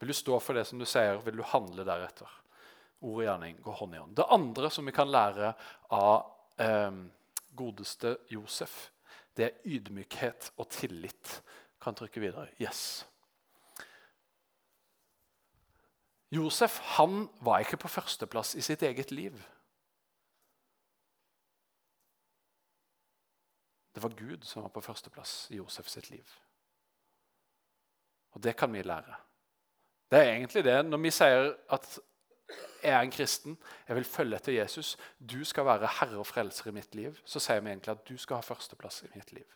Vil 0.00 0.14
du 0.14 0.16
stå 0.16 0.40
for 0.40 0.56
det 0.56 0.64
som 0.68 0.80
du 0.80 0.88
sier? 0.88 1.20
Vil 1.20 1.36
du 1.42 1.44
handle 1.52 1.84
deretter? 1.88 2.40
Ord 3.04 3.20
og 3.20 3.24
gjerning 3.26 3.60
går 3.60 3.78
hånd 3.82 4.00
i 4.00 4.02
hånd. 4.06 4.16
Det 4.16 4.28
andre 4.40 4.72
som 4.72 4.88
vi 4.88 4.96
kan 4.96 5.12
lære 5.12 5.52
av 6.00 6.16
eh, 6.64 7.00
godeste 7.60 8.16
Josef, 8.32 8.86
det 9.36 9.50
er 9.50 9.72
ydmykhet 9.76 10.54
og 10.56 10.72
tillit. 10.80 11.42
Kan 11.76 12.00
trykke 12.00 12.24
videre. 12.24 12.48
Yes. 12.56 13.02
Josef 16.32 16.78
han 16.96 17.26
var 17.44 17.60
ikke 17.60 17.76
på 17.82 17.90
førsteplass 17.92 18.54
i 18.56 18.64
sitt 18.64 18.82
eget 18.82 19.10
liv. 19.12 19.36
Det 23.92 24.02
var 24.02 24.14
Gud 24.16 24.46
som 24.48 24.62
var 24.64 24.72
på 24.72 24.80
førsteplass 24.80 25.50
i 25.52 25.58
Josef 25.60 25.90
sitt 25.92 26.08
liv. 26.10 26.30
Og 28.32 28.42
det 28.42 28.56
kan 28.56 28.72
vi 28.72 28.82
lære. 28.82 29.18
Det 30.10 30.20
er 30.20 30.32
egentlig 30.32 30.64
det 30.64 30.78
når 30.86 31.02
vi 31.02 31.12
sier 31.12 31.50
at 31.72 31.98
jeg 32.82 32.92
er 32.92 33.00
en 33.00 33.12
kristen, 33.12 33.56
jeg 33.88 33.96
vil 33.96 34.04
følge 34.04 34.36
etter 34.36 34.52
Jesus, 34.52 34.96
du 35.18 35.44
skal 35.44 35.64
være 35.64 35.88
herre 36.00 36.18
og 36.20 36.26
frelser 36.26 36.68
i 36.68 36.74
mitt 36.76 36.94
liv, 36.94 37.16
så 37.24 37.40
sier 37.40 37.60
vi 37.60 37.70
egentlig 37.70 37.92
at 37.94 38.08
du 38.08 38.16
skal 38.18 38.40
ha 38.40 38.44
førsteplass 38.44 39.02
i 39.06 39.12
mitt 39.14 39.32
liv. 39.32 39.46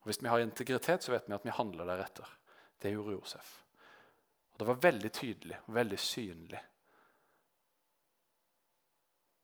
Og 0.00 0.10
Hvis 0.10 0.22
vi 0.22 0.28
har 0.28 0.38
integritet, 0.38 1.02
så 1.02 1.12
vet 1.12 1.28
vi 1.28 1.34
at 1.34 1.44
vi 1.44 1.54
handler 1.54 1.88
deretter. 1.88 2.28
Det 2.82 2.92
gjorde 2.92 3.16
Josef. 3.16 3.65
Og 4.56 4.62
Det 4.62 4.68
var 4.70 4.84
veldig 4.86 5.12
tydelig 5.12 5.58
og 5.66 5.74
veldig 5.76 5.98
synlig 6.00 6.62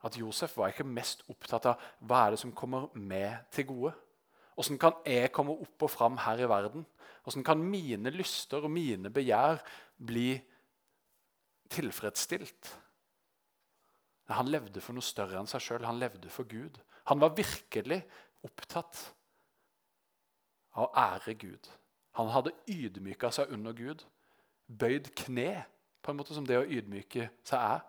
at 0.02 0.16
Josef 0.18 0.56
var 0.58 0.72
ikke 0.72 0.88
mest 0.88 1.20
opptatt 1.30 1.68
av 1.70 1.82
hva 2.02 2.24
er 2.24 2.34
det 2.34 2.38
som 2.42 2.50
kommer 2.58 2.88
meg 2.98 3.44
til 3.54 3.68
gode. 3.68 3.92
Hvordan 4.56 4.80
kan 4.82 4.96
jeg 5.06 5.30
komme 5.30 5.54
opp 5.54 5.84
og 5.86 5.92
fram 5.92 6.16
her 6.24 6.42
i 6.42 6.48
verden? 6.50 6.82
Hvordan 7.22 7.44
kan 7.46 7.62
mine 7.62 8.10
lyster 8.10 8.66
og 8.66 8.72
mine 8.74 9.12
begjær 9.14 9.62
bli 10.02 10.40
tilfredsstilt. 11.72 12.78
Han 14.32 14.48
levde 14.48 14.80
for 14.80 14.96
noe 14.96 15.04
større 15.04 15.40
enn 15.40 15.50
seg 15.50 15.64
sjøl. 15.64 15.86
Han 15.86 16.00
levde 16.00 16.30
for 16.32 16.48
Gud. 16.48 16.78
Han 17.10 17.20
var 17.22 17.34
virkelig 17.36 18.00
opptatt 18.46 19.00
av 20.78 20.88
å 20.88 20.92
ære 20.96 21.36
Gud. 21.40 21.68
Han 22.18 22.30
hadde 22.32 22.54
ydmyka 22.70 23.30
seg 23.32 23.52
under 23.54 23.76
Gud, 23.76 24.04
bøyd 24.68 25.12
kne, 25.16 25.64
på 26.02 26.10
en 26.10 26.18
måte 26.18 26.34
som 26.34 26.46
det 26.46 26.58
å 26.58 26.66
ydmyke 26.66 27.28
seg 27.46 27.58
er. 27.58 27.82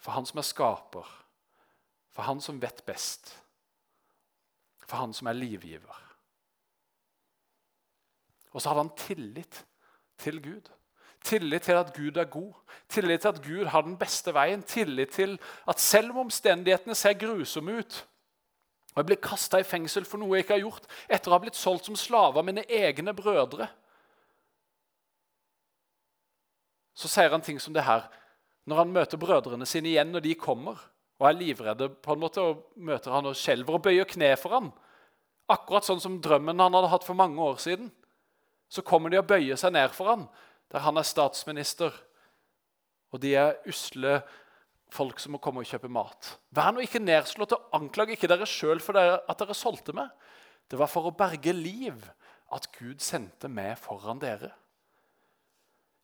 For 0.00 0.16
han 0.16 0.26
som 0.28 0.40
er 0.40 0.46
skaper, 0.48 1.10
for 2.14 2.28
han 2.28 2.40
som 2.44 2.60
vet 2.62 2.84
best, 2.86 3.34
for 4.84 5.00
han 5.00 5.14
som 5.16 5.28
er 5.28 5.38
livgiver. 5.38 6.00
Og 8.52 8.62
så 8.62 8.70
hadde 8.70 8.84
han 8.84 8.96
tillit 8.96 9.60
til 10.20 10.40
Gud. 10.42 10.70
Tillit 11.24 11.64
til 11.64 11.78
at 11.80 11.94
Gud 11.96 12.16
er 12.20 12.28
god, 12.28 12.52
tillit 12.88 13.24
til 13.24 13.32
at 13.32 13.42
Gud 13.42 13.64
har 13.72 13.82
den 13.82 13.96
beste 13.98 14.34
veien. 14.36 14.62
Tillit 14.62 15.14
til 15.16 15.38
at 15.68 15.80
selv 15.80 16.12
om 16.12 16.26
omstendighetene 16.26 16.94
ser 16.94 17.16
grusomme 17.18 17.78
ut, 17.80 18.02
og 18.94 19.00
jeg 19.00 19.06
blir 19.08 19.24
kasta 19.24 19.58
i 19.58 19.66
fengsel 19.66 20.04
for 20.06 20.22
noe 20.22 20.36
jeg 20.36 20.44
ikke 20.44 20.54
har 20.54 20.62
gjort, 20.62 20.84
etter 21.10 21.32
å 21.32 21.34
ha 21.34 21.42
blitt 21.42 21.58
solgt 21.58 21.88
som 21.88 21.96
slave 21.98 22.38
av 22.38 22.46
mine 22.46 22.62
egne 22.70 23.14
brødre 23.16 23.66
Så 26.94 27.10
sier 27.10 27.32
han 27.34 27.42
ting 27.44 27.60
som 27.62 27.74
det 27.74 27.86
her 27.86 28.06
når 28.70 28.80
han 28.80 28.92
møter 28.94 29.20
brødrene 29.20 29.66
sine 29.68 29.90
igjen 29.90 30.12
når 30.14 30.24
de 30.24 30.36
kommer 30.40 30.78
og 31.20 31.28
er 31.28 31.36
livredde 31.38 31.90
på 32.02 32.14
en 32.14 32.22
måte, 32.22 32.42
og 32.42 32.64
møter 32.74 33.12
han 33.14 33.28
og 33.28 33.36
skjelver 33.38 33.76
og 33.76 33.84
bøyer 33.84 34.08
kne 34.08 34.32
for 34.40 34.56
ham. 34.56 34.70
Akkurat 35.52 35.86
sånn 35.86 36.02
som 36.02 36.16
drømmen 36.22 36.58
han 36.58 36.74
hadde 36.74 36.90
hatt 36.90 37.06
for 37.06 37.18
mange 37.18 37.38
år 37.42 37.60
siden. 37.62 37.90
Så 38.72 38.82
kommer 38.82 39.12
de 39.12 39.20
og 39.20 39.28
bøyer 39.28 39.58
seg 39.60 39.76
ned 39.76 39.94
for 39.94 40.10
ham 40.10 40.26
der 40.72 40.82
han 40.82 40.98
er 40.98 41.06
statsminister, 41.06 41.92
og 43.14 43.20
de 43.22 43.34
er 43.38 43.60
usle 43.70 44.16
folk 44.90 45.20
som 45.22 45.36
må 45.36 45.40
komme 45.42 45.62
og 45.62 45.68
kjøpe 45.68 45.90
mat. 45.92 46.32
Vær 46.50 46.72
nå 46.74 46.82
ikke 46.82 47.02
nedslått 47.02 47.54
og 47.54 47.76
anklag 47.76 48.10
ikke 48.14 48.30
dere 48.30 48.48
sjøl 48.48 48.82
for 48.82 48.98
at 48.98 49.38
dere 49.38 49.54
solgte 49.54 49.94
meg. 49.94 50.10
Det 50.66 50.80
var 50.80 50.90
for 50.90 51.06
å 51.06 51.14
berge 51.14 51.54
liv 51.54 52.08
at 52.54 52.66
Gud 52.74 53.04
sendte 53.04 53.50
meg 53.52 53.76
foran 53.78 54.18
dere. 54.22 54.50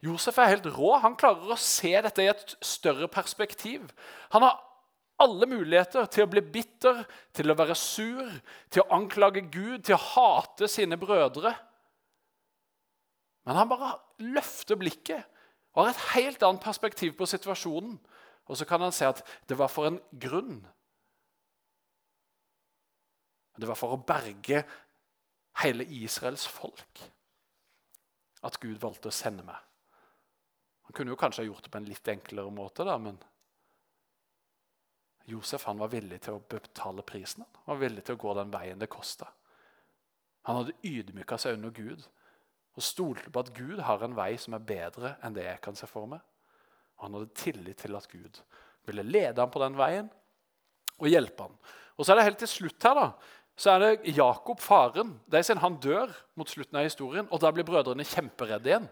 Josef 0.05 0.39
er 0.41 0.55
helt 0.55 0.69
rå. 0.77 0.95
Han 1.03 1.17
klarer 1.21 1.53
å 1.53 1.61
se 1.61 1.93
dette 2.07 2.25
i 2.25 2.31
et 2.33 2.55
større 2.65 3.09
perspektiv. 3.13 3.91
Han 4.33 4.47
har 4.47 4.59
alle 5.21 5.49
muligheter 5.51 6.07
til 6.09 6.25
å 6.25 6.31
bli 6.33 6.41
bitter, 6.41 7.03
til 7.37 7.53
å 7.53 7.57
være 7.59 7.77
sur, 7.77 8.25
til 8.73 8.85
å 8.85 8.97
anklage 8.97 9.45
Gud, 9.53 9.83
til 9.85 9.99
å 9.99 10.05
hate 10.15 10.69
sine 10.73 10.97
brødre. 11.01 11.53
Men 13.45 13.61
han 13.61 13.69
bare 13.69 13.99
løfter 14.25 14.81
blikket 14.81 15.27
og 15.75 15.85
har 15.85 15.93
et 15.93 16.05
helt 16.15 16.43
annet 16.45 16.65
perspektiv 16.65 17.15
på 17.19 17.29
situasjonen. 17.29 17.99
Og 18.51 18.59
så 18.59 18.67
kan 18.67 18.83
han 18.83 18.95
se 18.95 19.07
at 19.07 19.21
det 19.49 19.59
var 19.61 19.71
for 19.71 19.87
en 19.87 20.01
grunn. 20.23 20.65
Det 23.61 23.69
var 23.69 23.79
for 23.79 23.95
å 23.95 24.01
berge 24.01 24.65
hele 25.61 25.85
Israels 25.85 26.47
folk 26.49 27.03
at 28.47 28.57
Gud 28.63 28.81
valgte 28.81 29.11
å 29.11 29.15
sende 29.15 29.45
meg. 29.45 29.59
Han 30.91 30.95
kunne 30.97 31.13
jo 31.13 31.17
kanskje 31.23 31.45
ha 31.45 31.47
gjort 31.47 31.63
det 31.63 31.71
på 31.71 31.79
en 31.79 31.85
litt 31.87 32.09
enklere 32.11 32.51
måte, 32.51 32.83
da, 32.83 32.97
men 32.99 33.19
Josef 35.31 35.69
han 35.69 35.79
var 35.79 35.93
villig 35.93 36.17
til 36.25 36.35
å 36.35 36.41
betale 36.51 37.05
prisen. 37.07 37.45
Han 37.61 37.77
var 37.77 37.79
villig 37.85 38.03
til 38.09 38.17
å 38.17 38.19
gå 38.19 38.33
den 38.35 38.51
veien 38.51 38.81
det 38.81 38.89
kosta. 38.91 39.29
Han 40.49 40.59
hadde 40.59 40.75
ydmyka 40.83 41.39
seg 41.39 41.55
under 41.55 41.71
Gud 41.77 42.03
og 42.75 42.83
stolte 42.83 43.31
på 43.31 43.45
at 43.45 43.53
Gud 43.55 43.85
har 43.87 44.03
en 44.03 44.19
vei 44.19 44.33
som 44.43 44.59
er 44.59 44.67
bedre 44.67 45.13
enn 45.23 45.37
det 45.37 45.47
jeg 45.47 45.61
kan 45.63 45.79
se 45.79 45.87
for 45.87 46.11
meg. 46.11 46.25
Og 46.99 47.07
Han 47.07 47.21
hadde 47.21 47.39
tillit 47.39 47.79
til 47.85 47.95
at 47.95 48.11
Gud 48.11 48.43
ville 48.91 49.07
lede 49.07 49.39
ham 49.39 49.55
på 49.55 49.63
den 49.63 49.79
veien 49.79 50.11
og 50.99 51.07
hjelpe 51.07 51.47
ham. 51.47 51.55
Og 51.95 52.03
så 52.03 52.17
er 52.17 52.19
det 52.19 52.31
helt 52.33 52.43
til 52.43 52.51
slutt 52.51 52.89
her 52.91 52.99
da, 52.99 53.11
så 53.55 53.77
er 53.77 53.85
det 53.85 54.17
Jakob, 54.17 54.59
faren. 54.59 55.21
Det 55.31 55.39
er 55.39 55.47
siden 55.47 55.63
Han 55.63 55.79
dør 55.79 56.11
mot 56.35 56.51
slutten 56.51 56.83
av 56.83 56.91
historien, 56.91 57.31
og 57.31 57.39
da 57.39 57.55
blir 57.55 57.69
brødrene 57.69 58.03
kjemperedde 58.03 58.75
igjen. 58.75 58.91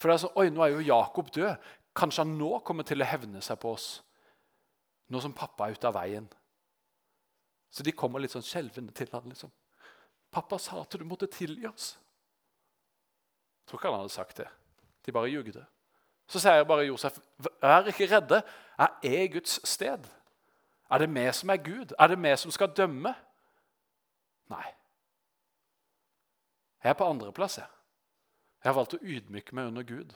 For 0.00 0.08
det 0.08 0.16
er 0.16 0.22
sånn, 0.24 0.36
oi, 0.40 0.48
nå 0.50 0.64
er 0.64 0.74
jo 0.74 0.88
Jakob 0.88 1.30
død. 1.34 1.70
Kanskje 2.00 2.24
han 2.24 2.36
nå 2.38 2.60
kommer 2.64 2.86
til 2.88 3.02
å 3.02 3.08
hevne 3.08 3.42
seg 3.44 3.58
på 3.60 3.74
oss, 3.74 3.88
nå 5.10 5.20
som 5.20 5.34
pappa 5.36 5.66
er 5.66 5.76
ute 5.76 5.88
av 5.90 5.96
veien. 5.98 6.28
Så 7.70 7.84
de 7.86 7.92
kommer 7.94 8.22
litt 8.22 8.32
sånn 8.32 8.46
skjelvende 8.46 8.94
til 8.96 9.10
han, 9.12 9.28
Liksom. 9.28 9.50
'Pappa 10.30 10.58
sa 10.62 10.80
at 10.82 10.94
du 10.94 11.04
måtte 11.04 11.26
tilgi 11.26 11.66
oss.' 11.66 11.96
tror 13.66 13.78
ikke 13.78 13.90
han 13.90 14.00
hadde 14.00 14.14
sagt 14.14 14.36
det. 14.36 14.48
De 15.06 15.12
bare 15.12 15.30
jugde. 15.30 15.64
Så 16.26 16.40
sier 16.42 16.64
bare 16.64 16.86
Josef, 16.86 17.18
vær 17.38 17.86
ikke 17.90 18.08
redde. 18.10 18.42
Jeg 19.02 19.22
er 19.22 19.32
Guds 19.32 19.68
sted. 19.68 20.06
Er 20.90 20.98
det 20.98 21.10
vi 21.14 21.32
som 21.32 21.50
er 21.50 21.56
Gud? 21.56 21.94
Er 21.98 22.06
det 22.06 22.18
vi 22.22 22.36
som 22.36 22.50
skal 22.50 22.72
dømme? 22.76 23.14
Nei. 24.50 24.66
Jeg 26.82 26.90
er 26.90 26.98
på 26.98 27.06
andreplass. 27.06 27.58
Jeg. 27.58 27.66
Jeg 28.60 28.68
har 28.68 28.76
valgt 28.76 28.98
å 28.98 29.02
ydmyke 29.02 29.56
meg 29.56 29.70
under 29.70 29.86
Gud. 29.88 30.14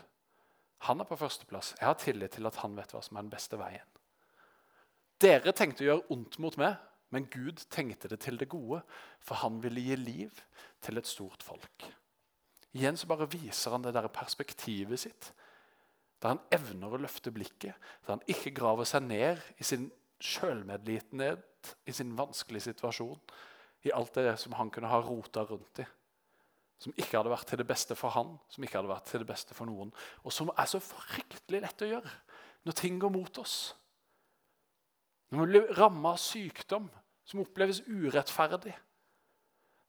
Han 0.85 1.01
er 1.01 1.09
på 1.09 1.17
førsteplass. 1.17 1.73
Jeg 1.79 1.89
har 1.89 1.97
tillit 2.01 2.35
til 2.37 2.49
at 2.49 2.59
han 2.61 2.75
vet 2.77 2.93
hva 2.93 3.01
som 3.05 3.17
er 3.17 3.25
den 3.25 3.33
beste 3.33 3.57
veien. 3.61 3.87
Dere 5.23 5.55
tenkte 5.57 5.85
å 5.85 5.89
gjøre 5.89 6.13
ondt 6.13 6.37
mot 6.43 6.59
meg, 6.61 6.77
men 7.15 7.29
Gud 7.33 7.63
tenkte 7.73 8.11
det 8.11 8.19
til 8.25 8.37
det 8.41 8.51
gode, 8.53 8.83
for 9.25 9.41
han 9.41 9.61
ville 9.63 9.81
gi 9.81 9.97
liv 9.97 10.43
til 10.85 11.01
et 11.01 11.09
stort 11.09 11.45
folk. 11.47 11.87
Igjen 12.75 12.99
så 12.99 13.09
bare 13.09 13.31
viser 13.31 13.77
han 13.77 13.85
det 13.85 13.95
der 13.95 14.11
perspektivet 14.13 15.05
sitt, 15.05 15.31
der 16.21 16.35
han 16.35 16.43
evner 16.53 16.97
å 16.97 17.01
løfte 17.01 17.33
blikket, 17.33 17.77
der 18.05 18.17
han 18.17 18.25
ikke 18.29 18.53
graver 18.57 18.89
seg 18.89 19.07
ned 19.07 19.41
i 19.61 19.67
sin 19.67 19.89
sjølmedlitenhet, 20.25 21.75
i 21.87 21.93
sin 21.97 22.13
vanskelige 22.19 22.69
situasjon, 22.69 23.21
i 23.85 23.93
alt 23.95 24.17
det 24.17 24.35
som 24.41 24.57
han 24.59 24.73
kunne 24.73 24.91
ha 24.91 25.01
rota 25.05 25.45
rundt 25.47 25.85
i. 25.85 25.87
Som 26.83 26.95
ikke 26.99 27.17
hadde 27.17 27.33
vært 27.33 27.49
til 27.49 27.61
det 27.61 27.69
beste 27.69 27.97
for 27.97 28.13
han, 28.17 28.35
som 28.51 28.65
ikke 28.65 28.81
hadde 28.81 28.91
vært 28.91 29.07
til 29.09 29.23
det 29.23 29.29
beste 29.29 29.57
for 29.57 29.69
noen. 29.71 29.93
Og 30.25 30.35
som 30.35 30.51
er 30.53 30.69
så 30.69 30.81
fryktelig 30.83 31.63
lett 31.65 31.85
å 31.87 31.91
gjøre 31.95 32.13
når 32.65 32.79
ting 32.79 32.99
går 33.01 33.13
mot 33.13 33.39
oss. 33.43 33.75
Når 35.31 35.41
vi 35.41 35.53
blir 35.53 35.77
ramma 35.79 36.15
av 36.15 36.21
sykdom 36.23 36.89
som 37.25 37.43
oppleves 37.43 37.83
urettferdig. 37.89 38.75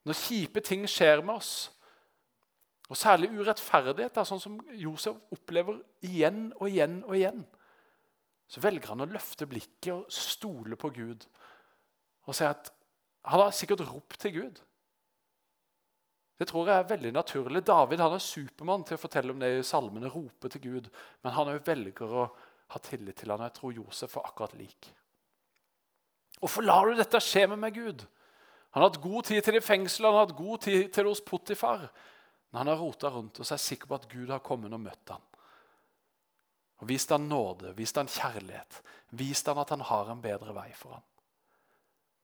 Når 0.05 0.19
kjipe 0.19 0.63
ting 0.63 0.85
skjer 0.89 1.23
med 1.25 1.39
oss. 1.39 1.53
Og 2.85 2.97
særlig 2.99 3.31
urettferdighet, 3.33 4.17
er 4.17 4.27
sånn 4.29 4.41
som 4.41 4.59
Josef 4.77 5.17
opplever 5.33 5.79
igjen 6.05 6.51
og 6.59 6.67
igjen 6.69 6.99
og 7.07 7.15
igjen. 7.17 7.41
Så 8.45 8.61
velger 8.61 8.93
han 8.93 9.01
å 9.01 9.09
løfte 9.09 9.47
blikket 9.49 9.91
og 9.95 10.11
stole 10.13 10.77
på 10.77 10.91
Gud. 10.93 11.25
Og 12.29 12.37
si 12.37 12.45
at 12.45 12.69
han 13.25 13.41
har 13.41 13.55
sikkert 13.57 13.87
ropt 13.89 14.19
til 14.21 14.35
Gud. 14.35 14.61
Det 16.35 16.47
tror 16.49 16.67
jeg 16.67 16.81
er 16.81 16.89
veldig 16.89 17.13
naturlig. 17.15 17.61
David 17.63 18.01
han 18.03 18.17
er 18.17 18.23
supermann 18.23 18.83
til 18.87 18.97
å 18.97 19.01
fortelle 19.01 19.31
om 19.31 19.39
det 19.39 19.53
i 19.55 19.63
salmene, 19.63 20.11
rope 20.11 20.51
til 20.51 20.63
Gud. 20.65 20.89
Men 21.23 21.35
han 21.37 21.51
òg 21.53 21.61
velger 21.67 22.11
å 22.11 22.25
ha 22.73 22.81
tillit 22.83 23.21
til 23.21 23.31
han, 23.31 23.43
og 23.43 23.47
jeg 23.47 23.57
tror 23.59 23.77
Josef 23.77 24.17
var 24.17 24.27
akkurat 24.31 24.57
lik. 24.59 24.89
Hvorfor 26.41 26.65
lar 26.65 26.89
du 26.89 26.99
dette 26.99 27.21
skje 27.23 27.45
med 27.47 27.61
meg, 27.61 27.77
Gud? 27.77 28.03
Han 28.75 28.83
har 28.83 28.89
hatt 28.89 29.03
god 29.03 29.29
tid 29.29 29.39
til 29.39 29.55
det 29.55 29.61
i 29.63 29.65
fengsel, 29.65 30.09
han 30.09 30.17
har 30.17 30.25
hatt 30.25 30.35
god 30.35 30.65
tid 30.65 30.81
til 30.89 31.05
det 31.05 31.13
hos 31.13 31.23
Potifar. 31.23 31.87
Men 32.51 32.59
han 32.59 32.73
har 32.73 32.81
rota 32.83 33.11
rundt 33.11 33.39
og 33.39 33.47
så 33.47 33.53
er 33.53 33.61
jeg 33.61 33.67
sikker 33.69 33.87
på 33.87 33.95
at 33.95 34.09
Gud 34.11 34.33
har 34.33 34.43
kommet 34.43 34.73
og 34.75 34.81
møtt 34.83 35.13
ham. 35.15 35.23
Og 36.83 36.89
Vist 36.89 37.13
han 37.15 37.29
nåde, 37.31 37.71
vist 37.77 37.95
han 37.95 38.11
kjærlighet, 38.11 38.81
vist 39.15 39.47
han 39.47 39.61
at 39.63 39.71
han 39.71 39.85
har 39.87 40.11
en 40.11 40.21
bedre 40.23 40.51
vei 40.57 40.67
for 40.75 40.97
ham. 40.97 41.05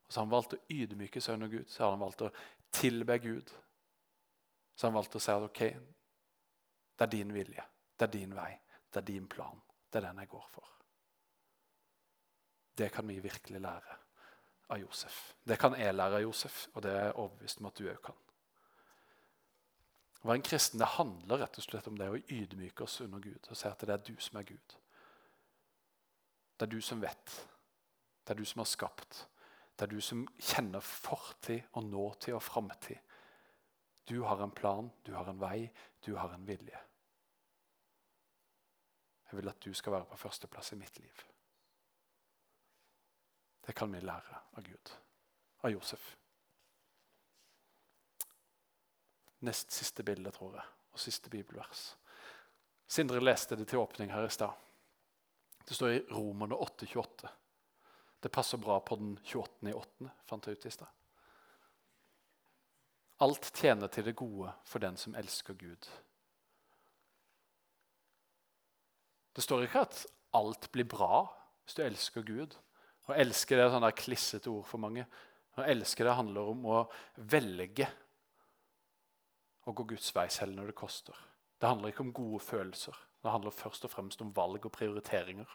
Og 0.04 0.12
Så 0.12 0.20
har 0.20 0.26
han 0.26 0.34
valgt 0.34 0.58
å 0.58 0.62
ydmyke 0.68 1.24
seg 1.24 1.38
under 1.38 1.52
Gud, 1.54 1.70
så 1.72 1.86
har 1.86 1.94
han 1.96 2.04
valgt 2.04 2.26
å 2.28 2.34
tilbe 2.76 3.18
Gud. 3.24 3.54
Så 4.76 4.88
han 4.88 4.96
valgte 4.96 5.20
å 5.20 5.24
si 5.24 5.32
at 5.34 5.46
ok, 5.46 5.62
det 6.98 7.08
er 7.08 7.12
din 7.12 7.34
vilje, 7.34 7.66
det 7.98 8.08
er 8.08 8.14
din 8.14 8.36
vei, 8.36 8.52
det 8.92 9.02
er 9.02 9.08
din 9.08 9.28
plan. 9.30 9.60
Det 9.92 10.00
er 10.00 10.08
den 10.08 10.22
jeg 10.24 10.32
går 10.32 10.48
for. 10.54 10.68
Det 12.78 12.88
kan 12.94 13.08
vi 13.08 13.20
virkelig 13.20 13.60
lære 13.62 13.98
av 14.72 14.80
Josef. 14.80 15.34
Det 15.44 15.58
kan 15.60 15.76
jeg 15.76 15.96
lære 15.96 16.22
av 16.22 16.24
Josef, 16.24 16.68
og 16.74 16.84
det 16.86 16.92
er 16.92 17.10
jeg 17.10 17.18
overbevist 17.18 17.60
om 17.60 17.68
at 17.68 17.80
du 17.80 17.90
òg 17.92 18.00
kan. 18.06 18.22
Å 20.22 20.30
være 20.30 20.38
en 20.38 20.46
kristen 20.46 20.80
det 20.80 20.94
handler 20.96 21.42
rett 21.42 21.58
og 21.58 21.66
slett 21.66 21.90
om 21.90 21.98
det 21.98 22.08
å 22.08 22.20
ydmyke 22.22 22.86
oss 22.86 23.00
under 23.02 23.20
Gud 23.24 23.48
og 23.50 23.58
si 23.58 23.68
at 23.68 23.82
det 23.82 23.96
er 23.96 24.04
du 24.06 24.14
som 24.22 24.38
er 24.38 24.48
Gud. 24.48 24.76
Det 26.56 26.68
er 26.68 26.72
du 26.72 26.82
som 26.86 27.02
vet. 27.02 27.38
Det 28.22 28.36
er 28.36 28.38
du 28.38 28.46
som 28.46 28.62
har 28.62 28.70
skapt. 28.70 29.24
Det 29.74 29.88
er 29.88 29.96
du 29.96 30.02
som 30.06 30.28
kjenner 30.38 30.84
fortid 30.86 31.66
og 31.74 31.88
nåtid 31.90 32.36
og 32.38 32.44
framtid. 32.46 33.00
Du 34.12 34.22
har 34.22 34.44
en 34.44 34.52
plan, 34.52 34.90
du 35.04 35.14
har 35.14 35.30
en 35.30 35.38
vei, 35.40 35.70
du 36.04 36.16
har 36.20 36.34
en 36.36 36.44
vilje. 36.46 36.80
Jeg 39.30 39.38
vil 39.40 39.48
at 39.48 39.62
du 39.64 39.72
skal 39.72 39.94
være 39.96 40.10
på 40.10 40.18
førsteplass 40.20 40.74
i 40.76 40.80
mitt 40.82 41.00
liv. 41.00 41.22
Det 43.64 43.72
kan 43.72 43.94
vi 43.96 44.02
lære 44.04 44.42
av 44.52 44.68
Gud, 44.68 44.92
av 45.64 45.72
Josef. 45.72 46.10
Nest 49.48 49.72
siste 49.72 50.04
bilde, 50.04 50.36
tror 50.36 50.60
jeg, 50.60 50.68
og 50.92 51.00
siste 51.00 51.32
bibelvers. 51.32 51.88
Sindre 52.92 53.24
leste 53.24 53.56
det 53.56 53.72
til 53.72 53.80
åpning 53.80 54.12
her 54.12 54.28
i 54.28 54.36
stad. 54.36 54.52
Det 55.64 55.78
står 55.78 55.96
i 55.96 56.06
Romerne 56.12 56.60
8,28. 56.60 57.32
Det 58.20 58.36
passer 58.42 58.60
bra 58.60 58.82
på 58.84 59.00
den 59.00 59.16
28. 59.24 59.72
i 59.72 59.78
8., 59.86 60.18
fant 60.28 60.52
jeg 60.52 60.60
ut 60.60 60.68
i 60.68 60.80
stad. 60.82 61.01
Alt 63.22 63.52
tjener 63.54 63.92
til 63.94 64.08
det 64.08 64.16
gode 64.18 64.52
for 64.66 64.82
den 64.82 64.98
som 64.98 65.16
elsker 65.16 65.54
Gud. 65.54 65.90
Det 69.36 69.44
står 69.46 69.68
ikke 69.68 69.86
at 69.86 70.06
alt 70.36 70.68
blir 70.74 70.88
bra 70.90 71.24
hvis 71.64 71.78
du 71.78 71.84
elsker 71.86 72.26
Gud. 72.26 72.56
Å 73.10 73.16
elske 73.18 73.58
det 73.58 73.66
er 73.66 73.74
sånn 73.74 73.88
klissete 73.98 74.52
ord 74.52 74.66
for 74.68 74.82
mange. 74.82 75.06
Å 75.60 75.66
elske 75.68 76.06
det 76.08 76.16
handler 76.16 76.52
om 76.54 76.66
å 76.66 76.82
velge 77.32 77.88
å 79.68 79.74
gå 79.78 79.86
Guds 79.94 80.10
vei 80.16 80.28
selv 80.34 80.58
når 80.58 80.72
det 80.72 80.80
koster. 80.82 81.18
Det 81.62 81.70
handler 81.70 81.92
ikke 81.92 82.06
om 82.08 82.14
gode 82.16 82.42
følelser. 82.44 82.98
Det 83.22 83.30
handler 83.30 83.54
først 83.54 83.86
og 83.86 83.94
fremst 83.94 84.22
om 84.26 84.34
valg 84.34 84.66
og 84.66 84.74
prioriteringer. 84.74 85.50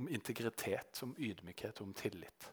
Om 0.00 0.08
integritet, 0.08 1.02
om 1.04 1.12
ydmykhet 1.18 1.82
om 1.84 1.92
tillit. 1.92 2.52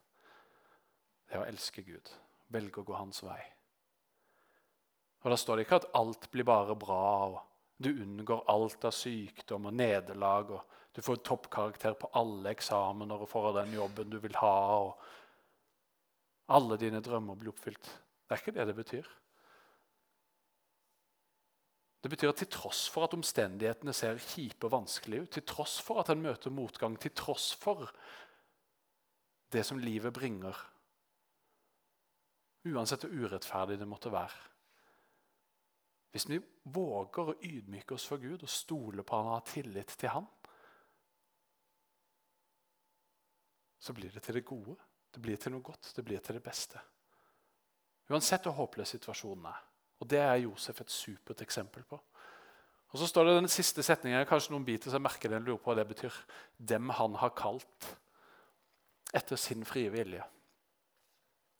Det 1.27 1.37
er 1.37 1.45
å 1.45 1.47
elske 1.47 1.85
Gud. 1.87 2.11
Velge 2.51 2.83
å 2.83 2.87
gå 2.87 2.97
hans 2.99 3.23
vei. 3.23 3.39
Og 5.23 5.31
Da 5.31 5.37
står 5.37 5.57
det 5.57 5.65
ikke 5.65 5.81
at 5.81 5.91
alt 5.97 6.29
blir 6.31 6.45
bare 6.47 6.75
bra, 6.75 7.03
og 7.27 7.39
du 7.77 7.89
unngår 7.89 8.45
alt 8.49 8.85
av 8.85 8.93
sykdom 8.95 9.69
og 9.69 9.73
nederlag. 9.73 10.51
og 10.51 10.63
Du 10.93 11.01
får 11.01 11.21
toppkarakter 11.25 11.93
på 11.93 12.09
alle 12.13 12.53
eksamener 12.55 13.21
og 13.21 13.29
får 13.29 13.53
den 13.61 13.73
jobben 13.73 14.09
du 14.09 14.19
vil 14.19 14.35
ha. 14.35 14.57
og 14.77 14.97
Alle 16.49 16.77
dine 16.77 17.01
drømmer 17.01 17.35
blir 17.35 17.53
oppfylt. 17.53 17.83
Det 18.27 18.35
er 18.35 18.41
ikke 18.41 18.55
det 18.55 18.67
det 18.67 18.75
betyr. 18.75 19.07
Det 22.01 22.11
betyr 22.13 22.29
at 22.29 22.37
til 22.39 22.47
tross 22.47 22.85
for 22.87 23.03
at 23.03 23.13
omstendighetene 23.17 23.93
ser 23.93 24.21
kjipe 24.21 24.67
og 24.67 24.71
vanskelige 24.71 25.25
ut, 25.25 25.31
til 25.33 25.43
tross 25.43 25.79
for 25.83 25.99
at 25.99 26.09
en 26.13 26.21
møter 26.21 26.53
motgang, 26.53 26.95
til 27.01 27.11
tross 27.11 27.51
for 27.57 27.89
det 29.51 29.65
som 29.65 29.79
livet 29.79 30.13
bringer 30.13 30.55
Uansett 32.67 33.05
hvor 33.05 33.13
urettferdig 33.15 33.77
det 33.79 33.87
måtte 33.87 34.11
være 34.11 34.56
hvis 36.11 36.27
vi 36.29 36.39
våger 36.73 37.31
å 37.31 37.37
ydmyke 37.43 37.95
oss 37.95 38.07
for 38.09 38.21
Gud 38.21 38.43
og 38.43 38.51
stole 38.51 39.03
på 39.03 39.17
han 39.17 39.29
og 39.29 39.37
ha 39.37 39.45
tillit 39.45 39.93
til 39.99 40.13
han, 40.13 40.27
så 43.79 43.93
blir 43.93 44.11
det 44.11 44.23
til 44.25 44.39
det 44.39 44.45
gode. 44.45 44.75
Det 45.13 45.21
blir 45.23 45.37
til 45.39 45.53
noe 45.53 45.63
godt. 45.63 45.93
Det 45.95 46.03
blir 46.05 46.19
til 46.23 46.35
det 46.37 46.43
beste. 46.43 46.79
Uansett 48.09 48.47
hvor 48.47 48.55
håpløs 48.57 48.95
situasjonen 48.95 49.45
er. 49.51 49.61
Og 49.99 50.07
Det 50.07 50.19
er 50.19 50.43
Josef 50.43 50.81
et 50.81 50.91
supert 50.91 51.41
eksempel 51.41 51.83
på. 51.83 51.99
Og 52.91 52.99
Så 52.99 53.07
står 53.07 53.23
det 53.25 53.35
den 53.35 53.51
siste 53.51 53.83
setningen, 53.83 54.25
kanskje 54.25 54.53
noen 54.53 54.65
biter 54.65 54.91
som 54.91 55.03
merker 55.03 55.29
det, 55.29 55.41
lurer 55.43 55.59
på 55.59 55.71
hva 55.71 55.75
det 55.79 55.87
betyr. 55.87 56.13
Dem 56.57 56.89
han 56.89 57.15
har 57.15 57.35
kalt 57.35 57.89
etter 59.13 59.35
sin 59.35 59.65
frie 59.65 59.89
vilje. 59.91 60.23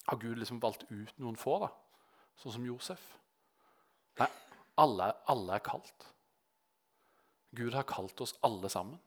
Har 0.08 0.18
Gud 0.18 0.38
liksom 0.38 0.62
valgt 0.64 0.86
ut 0.90 1.20
noen 1.20 1.36
få, 1.36 1.60
da? 1.60 1.72
sånn 2.38 2.54
som 2.54 2.66
Josef? 2.66 3.02
Nei, 4.18 4.30
alle, 4.84 5.12
alle 5.32 5.58
er 5.58 5.66
kalt. 5.66 6.08
Gud 7.58 7.74
har 7.74 7.88
kalt 7.88 8.22
oss 8.22 8.36
alle 8.46 8.70
sammen. 8.70 9.00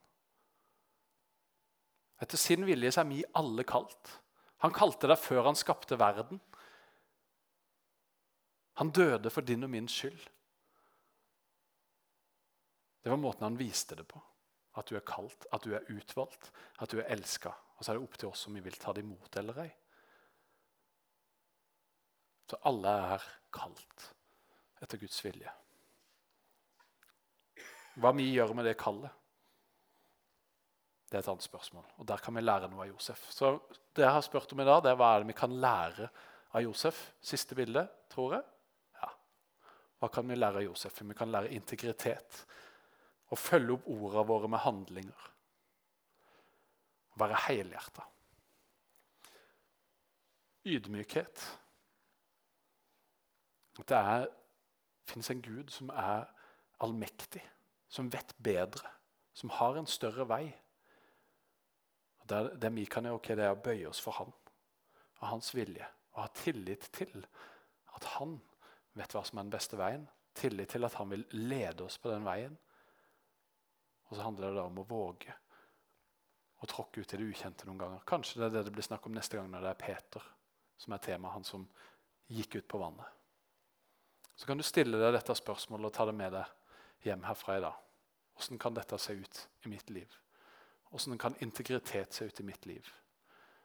Etter 2.21 2.41
sin 2.41 2.67
vilje 2.69 2.93
så 2.93 3.03
er 3.03 3.09
vi 3.09 3.23
alle 3.39 3.65
kalt. 3.69 4.17
Han 4.65 4.75
kalte 4.77 5.09
deg 5.09 5.21
før 5.21 5.47
han 5.49 5.57
skapte 5.59 5.97
verden. 6.01 6.41
Han 8.81 8.93
døde 8.97 9.33
for 9.33 9.45
din 9.45 9.65
og 9.65 9.73
min 9.73 9.89
skyld. 9.89 10.21
Det 13.01 13.09
var 13.09 13.21
måten 13.21 13.47
han 13.47 13.59
viste 13.61 13.97
det 13.97 14.05
på. 14.09 14.21
At 14.77 14.89
du 14.89 14.97
er 14.97 15.07
kalt, 15.07 15.47
at 15.53 15.65
du 15.65 15.73
er 15.75 15.89
utvalgt, 15.91 16.53
at 16.79 16.93
du 16.93 17.01
er 17.01 17.09
elska. 17.13 17.53
Og 17.77 17.85
så 17.85 17.93
er 17.93 17.99
det 17.99 18.05
opp 18.05 18.19
til 18.21 18.29
oss 18.29 18.47
om 18.49 18.57
vi 18.57 18.63
vil 18.65 18.77
ta 18.79 18.93
det 18.93 19.03
imot 19.05 19.37
eller 19.41 19.65
ei. 19.65 19.71
Så 22.51 22.59
alle 22.69 22.93
er 23.15 23.29
kalt 23.55 24.11
etter 24.81 25.01
Guds 25.01 25.19
vilje. 25.25 25.53
Hva 28.01 28.13
vi 28.17 28.31
gjør 28.33 28.55
med 28.57 28.69
det 28.69 28.79
kallet, 28.81 29.13
det 31.11 31.19
er 31.19 31.25
et 31.25 31.31
annet 31.33 31.43
spørsmål. 31.43 31.87
Og 31.99 32.07
Der 32.07 32.23
kan 32.23 32.35
vi 32.35 32.41
lære 32.41 32.69
noe 32.71 32.85
av 32.85 32.93
Josef. 32.93 33.25
Så 33.35 33.59
Det 33.95 34.05
jeg 34.05 34.13
har 34.15 34.23
spurt 34.23 34.53
om 34.53 34.61
i 34.61 34.65
dag, 34.65 34.83
det 34.83 34.91
er 34.93 34.97
hva 34.97 35.15
er 35.15 35.21
det 35.21 35.27
vi 35.33 35.41
kan 35.41 35.51
lære 35.51 36.09
av 36.55 36.63
Josef. 36.63 37.13
Siste 37.21 37.55
bilde, 37.55 37.83
tror 38.09 38.37
jeg. 38.37 38.45
Ja. 39.03 39.09
Hva 39.99 40.09
kan 40.15 40.29
vi 40.29 40.37
lære 40.37 40.63
av 40.63 40.63
Josef? 40.63 41.03
Vi 41.03 41.15
kan 41.15 41.33
lære 41.33 41.51
integritet 41.51 42.47
Å 43.31 43.37
følge 43.39 43.77
opp 43.77 43.87
ordene 43.87 44.27
våre 44.27 44.49
med 44.51 44.59
handlinger. 44.59 45.27
Være 47.15 47.37
helhjerta. 47.47 48.03
Ydmykhet. 50.67 51.45
Det 53.79 53.87
det 53.87 54.40
fins 55.11 55.31
en 55.33 55.43
Gud 55.45 55.73
som 55.75 55.91
er 55.93 56.29
allmektig, 56.81 57.43
som 57.91 58.11
vet 58.13 58.35
bedre, 58.39 58.89
som 59.37 59.53
har 59.59 59.79
en 59.79 59.89
større 59.91 60.27
vei. 60.31 60.45
Det, 62.31 62.71
vi 62.77 62.87
kan 62.87 63.07
gjøre, 63.09 63.19
okay, 63.19 63.37
det 63.39 63.47
er 63.49 63.57
å 63.57 63.63
bøye 63.63 63.89
oss 63.91 64.01
for 64.03 64.15
Han 64.21 64.31
og 65.21 65.27
Hans 65.27 65.51
vilje. 65.55 65.87
Og 66.15 66.23
ha 66.23 66.31
tillit 66.35 66.87
til 66.95 67.27
at 67.97 68.09
Han 68.17 68.39
vet 68.99 69.15
hva 69.15 69.23
som 69.27 69.39
er 69.39 69.47
den 69.47 69.55
beste 69.55 69.79
veien. 69.79 70.07
Tillit 70.39 70.71
til 70.77 70.87
at 70.87 70.97
Han 71.01 71.11
vil 71.11 71.27
lede 71.35 71.85
oss 71.85 71.99
på 71.99 72.13
den 72.13 72.27
veien. 72.27 72.55
Og 74.09 74.17
så 74.17 74.25
handler 74.27 74.51
det 74.51 74.61
da 74.61 74.67
om 74.71 74.79
å 74.83 74.87
våge 74.87 75.35
å 76.61 76.69
tråkke 76.69 77.03
ut 77.03 77.15
i 77.15 77.19
det 77.19 77.29
ukjente 77.33 77.67
noen 77.67 77.81
ganger. 77.81 78.03
Kanskje 78.07 78.41
det 78.41 78.49
er 78.51 78.57
det 78.59 78.67
det 78.69 78.75
blir 78.77 78.87
snakk 78.87 79.07
om 79.09 79.15
neste 79.17 79.39
gang 79.39 79.49
når 79.51 79.65
det 79.65 79.73
er 79.73 79.81
Peter 79.81 80.27
som 80.81 80.95
er 80.97 81.03
temaet, 81.05 81.35
han 81.35 81.45
som 81.45 81.67
gikk 82.33 82.61
ut 82.61 82.69
på 82.69 82.81
vannet. 82.81 83.20
Så 84.41 84.49
kan 84.49 84.57
du 84.57 84.65
stille 84.65 84.97
deg 84.97 85.13
dette 85.13 85.35
spørsmålet 85.37 85.91
og 85.91 85.93
ta 85.93 86.07
det 86.09 86.15
med 86.17 86.33
deg 86.33 87.05
hjem 87.05 87.27
herfra 87.29 87.59
i 87.59 87.65
dag. 87.67 87.75
Hvordan 88.33 88.61
kan 88.63 88.79
dette 88.79 88.97
se 88.97 89.13
ut 89.21 89.41
i 89.67 89.73
mitt 89.73 89.91
liv? 89.93 90.15
Hvordan 90.89 91.21
kan 91.21 91.37
integritet 91.45 92.17
se 92.17 92.25
ut 92.31 92.41
i 92.41 92.47
mitt 92.49 92.65
liv? 92.65 92.89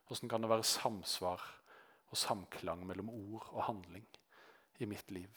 Hvordan 0.10 0.34
kan 0.34 0.44
det 0.44 0.50
være 0.52 0.68
samsvar 0.68 1.46
og 2.12 2.20
samklang 2.20 2.84
mellom 2.84 3.14
ord 3.14 3.48
og 3.54 3.64
handling 3.70 4.04
i 4.84 4.90
mitt 4.92 5.16
liv? 5.16 5.32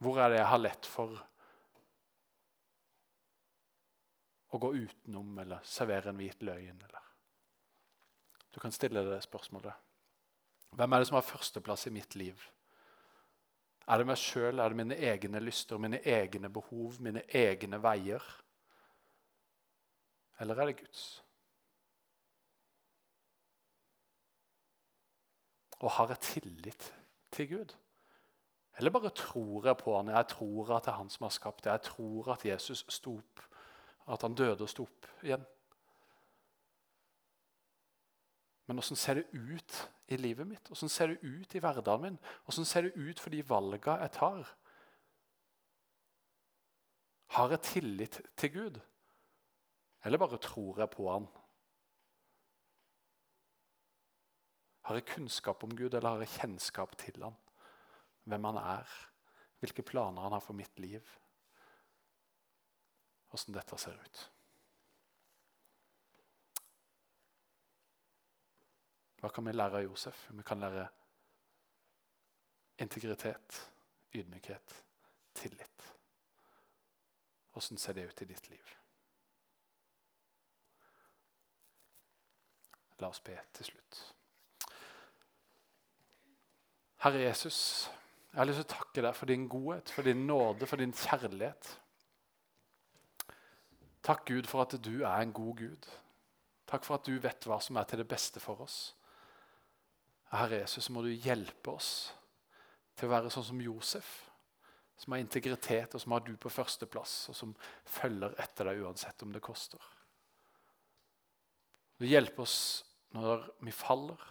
Hvor 0.00 0.24
er 0.24 0.32
det 0.32 0.40
jeg 0.40 0.50
har 0.54 0.64
lett 0.64 0.88
for 0.88 1.20
å 4.54 4.58
gå 4.64 4.72
utenom 4.86 5.36
eller 5.42 5.68
servere 5.68 6.12
en 6.14 6.20
hvit 6.20 6.42
løgn. 6.46 6.80
Eller. 6.88 7.12
Du 8.54 8.60
kan 8.62 8.72
stille 8.72 9.02
deg 9.02 9.10
det 9.12 9.24
spørsmålet. 9.26 9.74
Hvem 10.74 10.92
er 10.92 11.02
det 11.02 11.08
som 11.10 11.18
har 11.18 11.26
førsteplass 11.26 11.88
i 11.90 11.94
mitt 11.94 12.14
liv? 12.18 12.38
Er 13.86 14.00
det 14.00 14.06
meg 14.08 14.18
sjøl? 14.18 14.58
Er 14.58 14.72
det 14.72 14.78
mine 14.80 14.96
egne 14.96 15.40
lyster, 15.44 15.78
mine 15.78 16.00
egne 16.08 16.48
behov, 16.52 16.96
mine 17.04 17.22
egne 17.28 17.80
veier? 17.82 18.24
Eller 20.40 20.60
er 20.60 20.70
det 20.70 20.78
Guds? 20.80 21.04
Og 25.84 25.90
har 25.90 26.08
jeg 26.08 26.18
tillit 26.20 26.92
til 27.30 27.48
Gud? 27.50 27.74
Eller 28.78 28.90
bare 28.90 29.10
tror 29.10 29.66
jeg 29.66 29.76
på 29.76 29.96
han? 29.96 30.08
Jeg 30.08 30.26
tror 30.28 30.76
at 30.76 30.84
det 30.84 30.92
er 30.92 30.96
han 30.96 31.10
som 31.10 31.24
har 31.24 31.34
skapt 31.34 31.64
det. 31.64 31.70
Jeg 31.70 31.82
tror 31.90 32.32
at 32.32 32.46
Jesus 32.46 32.84
sto 32.88 33.18
opp 33.18 33.44
at 34.08 34.22
han 34.22 34.34
døde 34.34 34.62
og 34.64 34.68
sto 34.68 34.82
opp 34.82 35.06
igjen. 35.22 35.44
Men 38.66 38.78
åssen 38.80 38.96
ser 38.96 39.20
det 39.20 39.26
ut 39.32 39.76
i 40.06 40.16
livet 40.16 40.46
mitt? 40.48 40.70
Åssen 40.72 40.88
ser 40.88 41.12
det 41.12 41.20
ut 41.22 41.54
i 41.54 41.60
hverdagen 41.60 42.02
min? 42.02 42.18
Åssen 42.48 42.64
ser 42.64 42.86
det 42.86 42.96
ut 42.96 43.20
for 43.20 43.34
de 43.34 43.42
valgene 43.44 44.00
jeg 44.00 44.14
tar? 44.16 44.52
Har 47.34 47.50
jeg 47.50 47.64
tillit 47.66 48.20
til 48.36 48.52
Gud, 48.54 48.78
eller 50.04 50.20
bare 50.20 50.38
tror 50.38 50.78
jeg 50.80 50.90
på 50.92 51.08
Han? 51.10 51.26
Har 54.84 55.00
jeg 55.00 55.08
kunnskap 55.08 55.64
om 55.64 55.72
Gud, 55.76 55.94
eller 55.94 56.14
har 56.14 56.24
jeg 56.24 56.36
kjennskap 56.38 56.96
til 57.00 57.22
Han? 57.24 57.36
Hvem 58.24 58.48
Han 58.52 58.60
er, 58.62 58.96
hvilke 59.60 59.82
planer 59.82 60.22
Han 60.22 60.36
har 60.36 60.44
for 60.44 60.56
mitt 60.56 60.78
liv? 60.78 61.04
åssen 63.34 63.54
dette 63.54 63.78
ser 63.78 63.98
ut. 63.98 64.22
Hva 69.24 69.30
kan 69.32 69.46
vi 69.46 69.52
lære 69.54 69.78
av 69.78 69.86
Josef? 69.86 70.18
Vi 70.36 70.42
kan 70.44 70.60
lære 70.60 70.82
integritet, 72.84 73.70
ydmykhet, 74.12 74.72
tillit. 75.32 75.84
Åssen 77.56 77.78
ser 77.80 77.96
det 77.96 78.02
ut 78.10 78.20
i 78.20 78.26
ditt 78.28 78.50
liv? 78.50 78.72
La 83.00 83.08
oss 83.08 83.22
be 83.24 83.38
til 83.56 83.70
slutt. 83.70 84.00
Herre 87.06 87.22
Jesus, 87.22 87.60
jeg 88.32 88.38
har 88.42 88.50
lyst 88.50 88.60
til 88.60 88.66
å 88.66 88.72
takke 88.74 89.04
deg 89.06 89.16
for 89.16 89.32
din 89.32 89.46
godhet, 89.48 89.92
for 89.94 90.04
din 90.04 90.26
nåde, 90.28 90.68
for 90.68 90.82
din 90.82 90.92
kjærlighet. 90.92 91.70
Takk, 94.04 94.26
Gud, 94.28 94.50
for 94.52 94.66
at 94.66 94.76
du 94.84 94.98
er 95.00 95.16
en 95.16 95.32
god 95.32 95.56
Gud. 95.62 95.88
Takk 96.68 96.84
for 96.84 96.98
at 96.98 97.08
du 97.08 97.16
vet 97.24 97.48
hva 97.48 97.56
som 97.64 97.80
er 97.80 97.88
til 97.88 98.04
det 98.04 98.08
beste 98.12 98.44
for 98.44 98.60
oss. 98.66 98.92
Herre 100.38 100.62
Jesus, 100.62 100.90
må 100.90 101.02
du 101.04 101.10
hjelpe 101.12 101.74
oss 101.74 101.90
til 102.98 103.08
å 103.08 103.14
være 103.14 103.32
sånn 103.32 103.46
som 103.46 103.60
Josef, 103.62 104.12
som 104.98 105.14
har 105.14 105.22
integritet, 105.22 105.94
og 105.94 106.02
som 106.02 106.14
har 106.14 106.22
du 106.26 106.32
på 106.40 106.52
førsteplass, 106.52 107.16
og 107.30 107.36
som 107.38 107.54
følger 107.96 108.36
etter 108.42 108.70
deg 108.70 108.84
uansett 108.86 109.24
om 109.26 109.34
det 109.34 109.42
koster. 109.44 109.82
Du 111.98 112.06
hjelper 112.06 112.44
oss 112.46 112.58
når 113.14 113.44
vi 113.64 113.74
faller. 113.74 114.22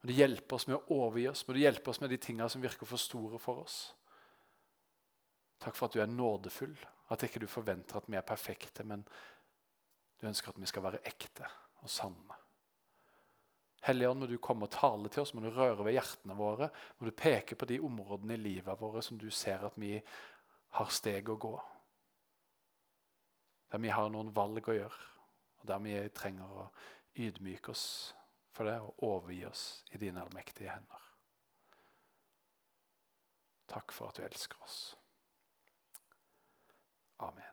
Må 0.00 0.08
du 0.08 0.14
hjelpe 0.16 0.56
oss 0.56 0.66
med 0.70 0.78
å 0.78 0.98
overgi 1.02 1.26
oss. 1.30 1.42
Må 1.46 1.54
du 1.56 1.62
hjelpe 1.62 1.92
oss 1.92 2.00
med 2.02 2.12
de 2.12 2.18
tingene 2.22 2.48
som 2.50 2.62
virker 2.62 2.88
for 2.88 3.02
store 3.02 3.40
for 3.42 3.64
oss. 3.64 3.80
Takk 5.60 5.76
for 5.76 5.90
at 5.90 5.96
du 5.96 6.00
er 6.00 6.10
nådefull. 6.10 6.76
At 7.10 7.26
ikke 7.26 7.42
du 7.42 7.48
forventer 7.50 7.98
at 7.98 8.06
vi 8.08 8.16
er 8.16 8.26
perfekte, 8.26 8.86
men 8.86 9.02
du 10.20 10.28
ønsker 10.30 10.52
at 10.52 10.60
vi 10.62 10.70
skal 10.70 10.86
være 10.86 11.02
ekte 11.10 11.48
og 11.82 11.90
sanne. 11.90 12.39
Helligånd, 13.80 14.20
må 14.20 14.28
du 14.28 14.36
komme 14.42 14.66
og 14.68 14.74
tale 14.74 15.08
til 15.08 15.22
oss, 15.22 15.32
må 15.32 15.40
du 15.44 15.50
røre 15.54 15.84
ved 15.86 15.96
hjertene 15.96 16.36
våre. 16.36 16.68
Må 16.98 17.08
du 17.08 17.16
peke 17.16 17.56
på 17.56 17.68
de 17.68 17.80
områdene 17.80 18.36
i 18.36 18.42
livet 18.42 18.80
våre 18.80 19.02
som 19.04 19.18
du 19.20 19.30
ser 19.32 19.64
at 19.64 19.78
vi 19.80 19.94
har 20.76 20.92
steg 20.92 21.30
å 21.32 21.38
gå. 21.40 21.54
Der 23.72 23.80
vi 23.80 23.92
har 23.94 24.10
noen 24.12 24.32
valg 24.34 24.68
å 24.68 24.76
gjøre, 24.76 25.04
og 25.60 25.68
der 25.70 25.84
vi 25.84 25.94
trenger 26.14 26.56
å 26.62 26.66
ydmyke 27.20 27.72
oss 27.72 27.86
for 28.52 28.68
det 28.68 28.76
og 28.82 29.06
overgi 29.06 29.44
oss 29.48 29.64
i 29.94 30.00
dine 30.02 30.20
allmektige 30.24 30.74
hender. 30.74 31.06
Takk 33.70 33.94
for 33.94 34.10
at 34.10 34.18
du 34.18 34.26
elsker 34.26 34.60
oss. 34.66 34.80
Amen. 37.22 37.49